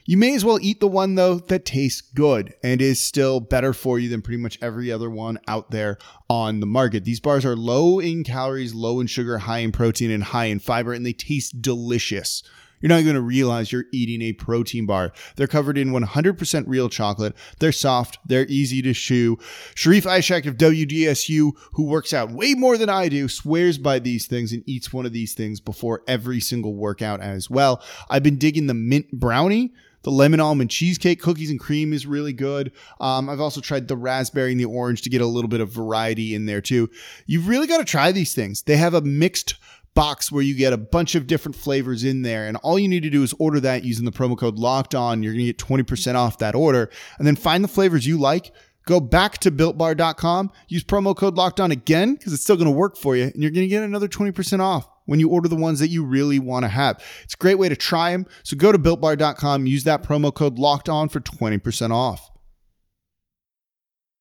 You 0.08 0.16
may 0.16 0.36
as 0.36 0.44
well 0.44 0.60
eat 0.62 0.78
the 0.78 0.86
one, 0.86 1.16
though, 1.16 1.34
that 1.34 1.64
tastes 1.64 2.00
good 2.00 2.54
and 2.62 2.80
is 2.80 3.02
still 3.02 3.40
better 3.40 3.72
for 3.72 3.98
you 3.98 4.08
than 4.08 4.22
pretty 4.22 4.40
much 4.40 4.56
every 4.62 4.92
other 4.92 5.10
one 5.10 5.40
out 5.48 5.72
there 5.72 5.98
on 6.30 6.60
the 6.60 6.66
market. 6.66 7.04
These 7.04 7.18
bars 7.18 7.44
are 7.44 7.56
low 7.56 7.98
in 7.98 8.22
calories, 8.22 8.72
low 8.72 9.00
in 9.00 9.08
sugar, 9.08 9.38
high 9.38 9.58
in 9.58 9.72
protein, 9.72 10.12
and 10.12 10.22
high 10.22 10.44
in 10.44 10.60
fiber, 10.60 10.92
and 10.92 11.04
they 11.04 11.12
taste 11.12 11.60
delicious. 11.60 12.44
You're 12.80 12.90
not 12.90 13.02
going 13.02 13.16
to 13.16 13.20
realize 13.20 13.72
you're 13.72 13.86
eating 13.92 14.22
a 14.22 14.32
protein 14.32 14.86
bar. 14.86 15.12
They're 15.34 15.48
covered 15.48 15.76
in 15.76 15.90
100% 15.90 16.64
real 16.68 16.88
chocolate. 16.88 17.34
They're 17.58 17.72
soft. 17.72 18.18
They're 18.26 18.46
easy 18.46 18.82
to 18.82 18.92
chew. 18.92 19.38
Sharif 19.74 20.04
Ishak 20.04 20.46
of 20.46 20.56
WDSU, 20.56 21.52
who 21.72 21.84
works 21.84 22.12
out 22.12 22.30
way 22.30 22.54
more 22.54 22.76
than 22.78 22.90
I 22.90 23.08
do, 23.08 23.26
swears 23.26 23.76
by 23.76 23.98
these 23.98 24.26
things 24.26 24.52
and 24.52 24.62
eats 24.66 24.92
one 24.92 25.06
of 25.06 25.12
these 25.12 25.34
things 25.34 25.58
before 25.58 26.02
every 26.06 26.38
single 26.38 26.76
workout 26.76 27.20
as 27.20 27.50
well. 27.50 27.82
I've 28.08 28.22
been 28.22 28.38
digging 28.38 28.68
the 28.68 28.74
mint 28.74 29.10
brownie. 29.10 29.72
The 30.06 30.12
lemon 30.12 30.38
almond 30.38 30.70
cheesecake 30.70 31.20
cookies 31.20 31.50
and 31.50 31.58
cream 31.58 31.92
is 31.92 32.06
really 32.06 32.32
good. 32.32 32.70
Um, 33.00 33.28
I've 33.28 33.40
also 33.40 33.60
tried 33.60 33.88
the 33.88 33.96
raspberry 33.96 34.52
and 34.52 34.60
the 34.60 34.64
orange 34.64 35.02
to 35.02 35.10
get 35.10 35.20
a 35.20 35.26
little 35.26 35.48
bit 35.48 35.60
of 35.60 35.68
variety 35.68 36.32
in 36.32 36.46
there 36.46 36.60
too. 36.60 36.88
You've 37.26 37.48
really 37.48 37.66
got 37.66 37.78
to 37.78 37.84
try 37.84 38.12
these 38.12 38.32
things. 38.32 38.62
They 38.62 38.76
have 38.76 38.94
a 38.94 39.00
mixed 39.00 39.56
box 39.94 40.30
where 40.30 40.44
you 40.44 40.54
get 40.54 40.72
a 40.72 40.76
bunch 40.76 41.16
of 41.16 41.26
different 41.26 41.56
flavors 41.56 42.04
in 42.04 42.22
there. 42.22 42.46
And 42.46 42.56
all 42.58 42.78
you 42.78 42.86
need 42.86 43.02
to 43.02 43.10
do 43.10 43.24
is 43.24 43.34
order 43.40 43.58
that 43.58 43.82
using 43.82 44.04
the 44.04 44.12
promo 44.12 44.38
code 44.38 44.60
locked 44.60 44.94
on. 44.94 45.24
You're 45.24 45.32
going 45.32 45.44
to 45.44 45.52
get 45.52 45.58
20% 45.58 46.14
off 46.14 46.38
that 46.38 46.54
order. 46.54 46.88
And 47.18 47.26
then 47.26 47.34
find 47.34 47.64
the 47.64 47.68
flavors 47.68 48.06
you 48.06 48.16
like. 48.16 48.52
Go 48.86 49.00
back 49.00 49.38
to 49.38 49.50
builtbar.com, 49.50 50.52
use 50.68 50.84
promo 50.84 51.16
code 51.16 51.34
locked 51.34 51.58
on 51.58 51.72
again 51.72 52.14
because 52.14 52.32
it's 52.32 52.44
still 52.44 52.54
going 52.54 52.66
to 52.66 52.70
work 52.70 52.96
for 52.96 53.16
you. 53.16 53.24
And 53.24 53.42
you're 53.42 53.50
going 53.50 53.64
to 53.64 53.68
get 53.68 53.82
another 53.82 54.06
20% 54.06 54.60
off 54.60 54.86
when 55.06 55.20
you 55.20 55.30
order 55.30 55.48
the 55.48 55.56
ones 55.56 55.78
that 55.78 55.88
you 55.88 56.04
really 56.04 56.38
want 56.38 56.64
to 56.64 56.68
have. 56.68 57.02
It's 57.24 57.34
a 57.34 57.38
great 57.38 57.58
way 57.58 57.68
to 57.68 57.76
try 57.76 58.12
them. 58.12 58.26
So 58.42 58.56
go 58.56 58.70
to 58.70 58.78
builtbar.com, 58.78 59.66
use 59.66 59.84
that 59.84 60.02
promo 60.02 60.34
code 60.34 60.58
locked 60.58 60.88
on 60.88 61.08
for 61.08 61.20
20% 61.20 61.90
off. 61.90 62.30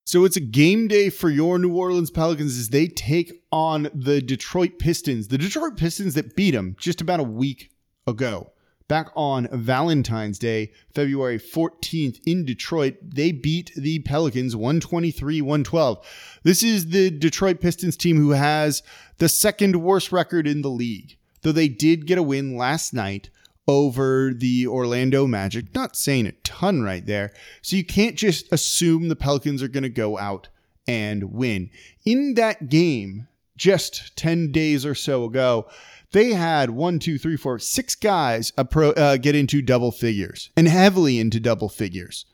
So 0.05 0.23
it's 0.23 0.37
a 0.37 0.41
game 0.41 0.87
day 0.87 1.09
for 1.09 1.31
your 1.31 1.57
New 1.57 1.75
Orleans 1.75 2.11
Pelicans 2.11 2.59
as 2.59 2.69
they 2.69 2.87
take 2.87 3.33
on 3.51 3.89
the 3.93 4.21
Detroit 4.21 4.77
Pistons. 4.77 5.29
The 5.29 5.37
Detroit 5.39 5.77
Pistons 5.77 6.13
that 6.13 6.35
beat 6.35 6.51
them 6.51 6.75
just 6.79 7.01
about 7.01 7.19
a 7.19 7.23
week 7.23 7.71
ago 8.05 8.51
back 8.87 9.09
on 9.15 9.47
Valentine's 9.51 10.39
Day, 10.39 10.71
February 10.93 11.39
14th 11.39 12.19
in 12.25 12.45
Detroit. 12.45 12.97
They 13.01 13.31
beat 13.31 13.71
the 13.75 13.99
Pelicans 13.99 14.55
123 14.55 15.41
112. 15.41 16.39
This 16.43 16.63
is 16.63 16.89
the 16.89 17.09
Detroit 17.09 17.59
Pistons 17.59 17.97
team 17.97 18.17
who 18.17 18.31
has 18.31 18.83
the 19.17 19.29
second 19.29 19.75
worst 19.81 20.11
record 20.11 20.47
in 20.47 20.61
the 20.61 20.69
league, 20.69 21.17
though 21.41 21.51
they 21.51 21.67
did 21.67 22.05
get 22.05 22.17
a 22.17 22.23
win 22.23 22.57
last 22.57 22.93
night 22.93 23.29
over 23.67 24.31
the 24.33 24.67
Orlando 24.67 25.25
Magic. 25.25 25.73
Not 25.73 25.95
saying 25.95 26.27
a 26.27 26.31
ton 26.43 26.81
right 26.81 27.05
there. 27.05 27.33
So 27.61 27.75
you 27.75 27.83
can't 27.83 28.15
just 28.15 28.51
assume 28.51 29.07
the 29.07 29.15
Pelicans 29.15 29.63
are 29.63 29.67
going 29.67 29.83
to 29.83 29.89
go 29.89 30.17
out 30.17 30.49
and 30.87 31.31
win. 31.33 31.71
In 32.05 32.35
that 32.35 32.69
game, 32.69 33.27
just 33.57 34.15
10 34.17 34.51
days 34.51 34.85
or 34.85 34.95
so 34.95 35.23
ago, 35.23 35.67
they 36.15 36.31
had 36.31 36.69
one, 36.69 36.97
two, 36.97 37.17
three, 37.17 37.35
four, 37.35 37.59
six 37.59 37.93
guys 37.93 38.53
uh, 38.57 39.17
get 39.17 39.35
into 39.35 39.61
double 39.61 39.91
figures 39.91 40.49
and 40.55 40.65
heavily 40.65 41.19
into 41.19 41.41
double 41.41 41.67
figures. 41.67 42.25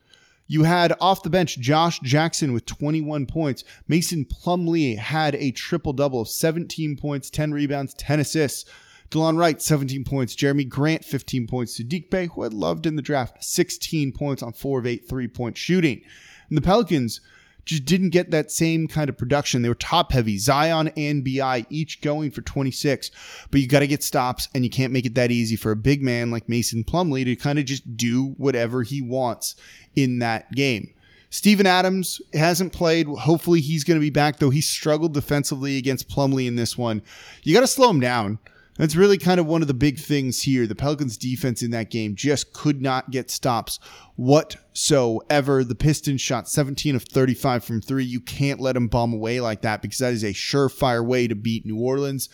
You 0.46 0.66
had 0.66 0.94
off 1.02 1.24
the 1.24 1.32
bench 1.32 1.58
Josh 1.58 2.00
Jackson 2.02 2.54
with 2.54 2.68
21 2.68 3.26
points. 3.26 3.64
Mason 3.88 4.26
Plumlee 4.26 5.00
had 5.00 5.34
a 5.34 5.50
triple 5.50 5.94
double 5.94 6.22
of 6.22 6.28
17 6.28 6.96
points, 6.96 7.32
10 7.32 7.54
rebounds, 7.54 7.96
10 7.96 8.20
assists. 8.20 8.70
Delon 9.10 9.36
Wright, 9.36 9.60
17 9.60 10.04
points. 10.04 10.36
Jerami 10.36 10.70
Grant, 10.70 11.04
15 11.04 11.48
points. 11.48 11.80
Saddiq 11.82 12.12
Bey, 12.12 12.28
who 12.28 12.44
I 12.44 12.50
loved 12.50 12.86
in 12.86 12.98
the 12.98 13.02
draft, 13.02 13.44
16 13.44 14.12
points 14.12 14.44
on 14.44 14.54
4 14.54 14.78
of 14.78 14.86
8 14.86 15.10
three 15.10 15.28
point 15.28 15.58
shooting. 15.58 16.04
And 16.50 16.56
the 16.56 16.62
Pelicans 16.62 17.20
just 17.66 17.86
didn't 17.86 18.10
get 18.10 18.32
that 18.32 18.52
same 18.52 18.88
kind 18.88 19.10
of 19.10 19.18
production. 19.18 19.62
They 19.62 19.70
were 19.70 19.76
top 19.76 20.12
heavy. 20.12 20.38
Zion 20.38 20.92
and 20.98 21.24
BI 21.24 21.66
each 21.70 22.02
going 22.02 22.32
for 22.32 22.42
26, 22.42 23.12
but 23.50 23.62
you 23.62 23.68
got 23.68 23.80
to 23.80 23.88
get 23.88 24.04
stops 24.04 24.50
and 24.54 24.64
you 24.64 24.70
can't 24.70 24.94
make 24.94 25.06
it 25.06 25.16
that 25.16 25.32
easy 25.32 25.56
for 25.56 25.72
a 25.72 25.76
big 25.76 26.02
man 26.02 26.32
like 26.32 26.50
Mason 26.50 26.84
Plumlee 26.84 27.26
to 27.26 27.36
kind 27.36 27.60
of 27.60 27.66
just 27.66 27.96
do 27.96 28.34
whatever 28.38 28.84
he 28.84 29.02
wants 29.02 29.56
in 29.96 30.20
that 30.20 30.52
game. 30.52 30.94
Steven 31.30 31.66
Adams 31.66 32.22
hasn't 32.34 32.74
played. 32.74 33.08
Hopefully 33.08 33.62
he's 33.62 33.86
going 33.86 33.98
to 33.98 34.02
be 34.02 34.10
back, 34.10 34.38
though 34.38 34.50
he 34.50 34.60
struggled 34.60 35.14
defensively 35.14 35.78
against 35.78 36.10
Plumlee 36.10 36.46
in 36.46 36.58
this 36.58 36.78
one. 36.78 37.02
You 37.44 37.54
got 37.54 37.62
to 37.62 37.68
slow 37.68 37.90
him 37.90 38.02
down. 38.02 38.38
That's 38.82 38.96
really 38.96 39.20
kind 39.20 39.40
of 39.40 39.46
one 39.46 39.62
of 39.62 39.68
the 39.68 39.76
big 39.76 40.00
things 40.00 40.42
here. 40.42 40.66
The 40.66 40.74
Pelicans 40.74 41.16
defense 41.16 41.62
in 41.62 41.70
that 41.70 41.92
game 41.92 42.16
just 42.16 42.52
could 42.52 42.82
not 42.82 43.12
get 43.12 43.30
stops 43.30 43.78
whatsoever. 44.16 45.64
The 45.64 45.76
Pistons 45.76 46.20
shot 46.20 46.50
17 46.50 46.96
of 46.96 47.04
35 47.04 47.64
from 47.64 47.80
three. 47.80 48.04
You 48.04 48.20
can't 48.20 48.60
let 48.60 48.74
them 48.74 48.88
bomb 48.88 49.14
away 49.14 49.40
like 49.40 49.62
that 49.62 49.84
because 49.84 50.00
that 50.00 50.14
is 50.14 50.24
a 50.24 50.34
surefire 50.34 51.06
way 51.06 51.28
to 51.28 51.36
beat 51.36 51.64
New 51.64 51.78
Orleans. 51.78 52.28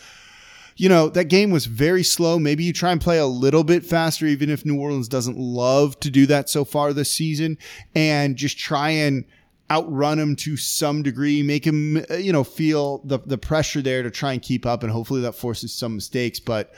You 0.74 0.88
know, 0.88 1.10
that 1.10 1.26
game 1.26 1.50
was 1.50 1.66
very 1.66 2.02
slow. 2.02 2.38
Maybe 2.38 2.64
you 2.64 2.72
try 2.72 2.92
and 2.92 3.00
play 3.00 3.18
a 3.18 3.26
little 3.26 3.62
bit 3.62 3.84
faster, 3.84 4.24
even 4.24 4.48
if 4.48 4.64
New 4.64 4.80
Orleans 4.80 5.08
doesn't 5.08 5.36
love 5.36 6.00
to 6.00 6.10
do 6.10 6.24
that 6.28 6.48
so 6.48 6.64
far 6.64 6.94
this 6.94 7.12
season, 7.12 7.58
and 7.94 8.36
just 8.36 8.56
try 8.58 8.88
and 8.88 9.26
outrun 9.70 10.18
him 10.18 10.36
to 10.36 10.56
some 10.56 11.02
degree, 11.02 11.42
make 11.42 11.66
him, 11.66 12.04
uh, 12.10 12.14
you 12.14 12.32
know, 12.32 12.44
feel 12.44 12.98
the, 13.04 13.18
the 13.18 13.38
pressure 13.38 13.82
there 13.82 14.02
to 14.02 14.10
try 14.10 14.32
and 14.32 14.42
keep 14.42 14.64
up. 14.64 14.82
And 14.82 14.92
hopefully 14.92 15.20
that 15.22 15.34
forces 15.34 15.72
some 15.72 15.94
mistakes. 15.94 16.40
But 16.40 16.72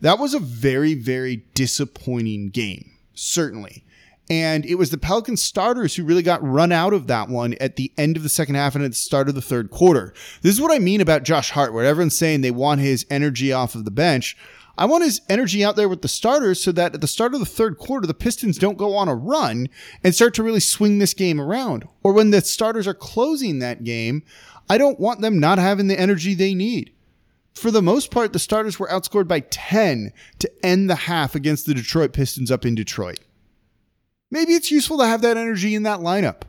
that 0.00 0.18
was 0.18 0.34
a 0.34 0.38
very, 0.38 0.94
very 0.94 1.44
disappointing 1.54 2.50
game, 2.50 2.92
certainly. 3.14 3.84
And 4.30 4.66
it 4.66 4.74
was 4.74 4.90
the 4.90 4.98
Pelican 4.98 5.38
starters 5.38 5.96
who 5.96 6.04
really 6.04 6.22
got 6.22 6.44
run 6.44 6.70
out 6.70 6.92
of 6.92 7.06
that 7.06 7.28
one 7.28 7.54
at 7.54 7.76
the 7.76 7.92
end 7.96 8.16
of 8.16 8.22
the 8.22 8.28
second 8.28 8.56
half 8.56 8.74
and 8.74 8.84
at 8.84 8.90
the 8.90 8.96
start 8.96 9.28
of 9.28 9.34
the 9.34 9.40
third 9.40 9.70
quarter. 9.70 10.12
This 10.42 10.54
is 10.54 10.60
what 10.60 10.72
I 10.72 10.78
mean 10.78 11.00
about 11.00 11.22
Josh 11.22 11.50
Hart, 11.50 11.72
where 11.72 11.84
everyone's 11.84 12.18
saying 12.18 12.42
they 12.42 12.50
want 12.50 12.80
his 12.80 13.06
energy 13.10 13.52
off 13.52 13.74
of 13.74 13.86
the 13.86 13.90
bench. 13.90 14.36
I 14.78 14.84
want 14.84 15.02
his 15.02 15.20
energy 15.28 15.64
out 15.64 15.74
there 15.74 15.88
with 15.88 16.02
the 16.02 16.08
starters 16.08 16.62
so 16.62 16.70
that 16.70 16.94
at 16.94 17.00
the 17.00 17.08
start 17.08 17.34
of 17.34 17.40
the 17.40 17.46
third 17.46 17.78
quarter, 17.78 18.06
the 18.06 18.14
Pistons 18.14 18.58
don't 18.58 18.78
go 18.78 18.94
on 18.94 19.08
a 19.08 19.14
run 19.14 19.68
and 20.04 20.14
start 20.14 20.34
to 20.34 20.42
really 20.44 20.60
swing 20.60 20.98
this 20.98 21.14
game 21.14 21.40
around. 21.40 21.84
Or 22.04 22.12
when 22.12 22.30
the 22.30 22.40
starters 22.42 22.86
are 22.86 22.94
closing 22.94 23.58
that 23.58 23.82
game, 23.82 24.22
I 24.70 24.78
don't 24.78 25.00
want 25.00 25.20
them 25.20 25.40
not 25.40 25.58
having 25.58 25.88
the 25.88 25.98
energy 25.98 26.32
they 26.32 26.54
need. 26.54 26.92
For 27.56 27.72
the 27.72 27.82
most 27.82 28.12
part, 28.12 28.32
the 28.32 28.38
starters 28.38 28.78
were 28.78 28.86
outscored 28.86 29.26
by 29.26 29.40
10 29.40 30.12
to 30.38 30.64
end 30.64 30.88
the 30.88 30.94
half 30.94 31.34
against 31.34 31.66
the 31.66 31.74
Detroit 31.74 32.12
Pistons 32.12 32.52
up 32.52 32.64
in 32.64 32.76
Detroit. 32.76 33.18
Maybe 34.30 34.52
it's 34.52 34.70
useful 34.70 34.98
to 34.98 35.06
have 35.06 35.22
that 35.22 35.36
energy 35.36 35.74
in 35.74 35.82
that 35.82 35.98
lineup. 35.98 36.42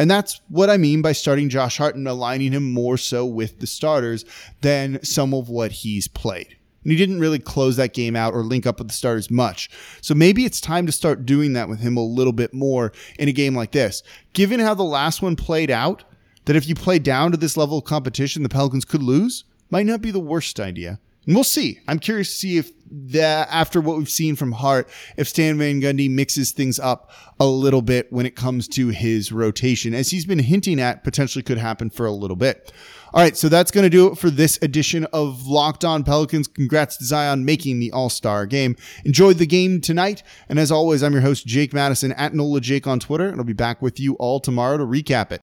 And 0.00 0.10
that's 0.10 0.40
what 0.48 0.68
I 0.68 0.78
mean 0.78 1.00
by 1.00 1.12
starting 1.12 1.48
Josh 1.48 1.78
Hart 1.78 1.94
and 1.94 2.08
aligning 2.08 2.50
him 2.50 2.72
more 2.72 2.96
so 2.96 3.24
with 3.24 3.60
the 3.60 3.68
starters 3.68 4.24
than 4.62 5.00
some 5.04 5.32
of 5.32 5.48
what 5.48 5.70
he's 5.70 6.08
played. 6.08 6.56
And 6.82 6.90
he 6.92 6.96
didn't 6.96 7.20
really 7.20 7.38
close 7.38 7.76
that 7.76 7.94
game 7.94 8.16
out 8.16 8.34
or 8.34 8.42
link 8.42 8.66
up 8.66 8.78
with 8.78 8.88
the 8.88 8.94
starters 8.94 9.30
much. 9.30 9.70
So 10.00 10.14
maybe 10.14 10.44
it's 10.44 10.60
time 10.60 10.86
to 10.86 10.92
start 10.92 11.26
doing 11.26 11.52
that 11.52 11.68
with 11.68 11.80
him 11.80 11.96
a 11.96 12.04
little 12.04 12.32
bit 12.32 12.54
more 12.54 12.92
in 13.18 13.28
a 13.28 13.32
game 13.32 13.54
like 13.54 13.72
this. 13.72 14.02
Given 14.32 14.60
how 14.60 14.74
the 14.74 14.82
last 14.82 15.22
one 15.22 15.36
played 15.36 15.70
out, 15.70 16.04
that 16.46 16.56
if 16.56 16.68
you 16.68 16.74
play 16.74 16.98
down 16.98 17.30
to 17.32 17.36
this 17.36 17.56
level 17.56 17.78
of 17.78 17.84
competition, 17.84 18.42
the 18.42 18.48
Pelicans 18.48 18.84
could 18.84 19.02
lose, 19.02 19.44
might 19.70 19.86
not 19.86 20.00
be 20.00 20.10
the 20.10 20.20
worst 20.20 20.58
idea. 20.58 20.98
And 21.26 21.34
we'll 21.34 21.44
see. 21.44 21.80
I'm 21.86 21.98
curious 21.98 22.28
to 22.28 22.34
see 22.34 22.58
if 22.58 22.72
that 22.90 23.48
after 23.50 23.80
what 23.80 23.96
we've 23.96 24.08
seen 24.08 24.36
from 24.36 24.52
Hart, 24.52 24.88
if 25.16 25.28
Stan 25.28 25.58
Van 25.58 25.80
Gundy 25.80 26.10
mixes 26.10 26.52
things 26.52 26.78
up 26.78 27.10
a 27.38 27.46
little 27.46 27.82
bit 27.82 28.12
when 28.12 28.26
it 28.26 28.34
comes 28.34 28.66
to 28.68 28.88
his 28.88 29.30
rotation, 29.30 29.94
as 29.94 30.10
he's 30.10 30.26
been 30.26 30.40
hinting 30.40 30.80
at 30.80 31.04
potentially 31.04 31.42
could 31.42 31.58
happen 31.58 31.90
for 31.90 32.06
a 32.06 32.12
little 32.12 32.36
bit. 32.36 32.72
All 33.12 33.20
right, 33.20 33.36
so 33.36 33.48
that's 33.48 33.72
going 33.72 33.82
to 33.84 33.90
do 33.90 34.06
it 34.06 34.18
for 34.18 34.30
this 34.30 34.56
edition 34.62 35.04
of 35.12 35.46
Locked 35.46 35.84
On 35.84 36.04
Pelicans. 36.04 36.46
Congrats 36.46 36.96
to 36.98 37.04
Zion 37.04 37.44
making 37.44 37.80
the 37.80 37.90
All 37.90 38.08
Star 38.08 38.46
game. 38.46 38.76
Enjoy 39.04 39.32
the 39.32 39.46
game 39.46 39.80
tonight. 39.80 40.22
And 40.48 40.60
as 40.60 40.70
always, 40.70 41.02
I'm 41.02 41.12
your 41.12 41.22
host, 41.22 41.44
Jake 41.44 41.72
Madison 41.72 42.12
at 42.12 42.34
NOLA 42.34 42.60
Jake 42.60 42.86
on 42.86 43.00
Twitter, 43.00 43.28
and 43.28 43.38
I'll 43.38 43.44
be 43.44 43.52
back 43.52 43.82
with 43.82 43.98
you 43.98 44.14
all 44.14 44.38
tomorrow 44.38 44.78
to 44.78 44.84
recap 44.84 45.32
it. 45.32 45.38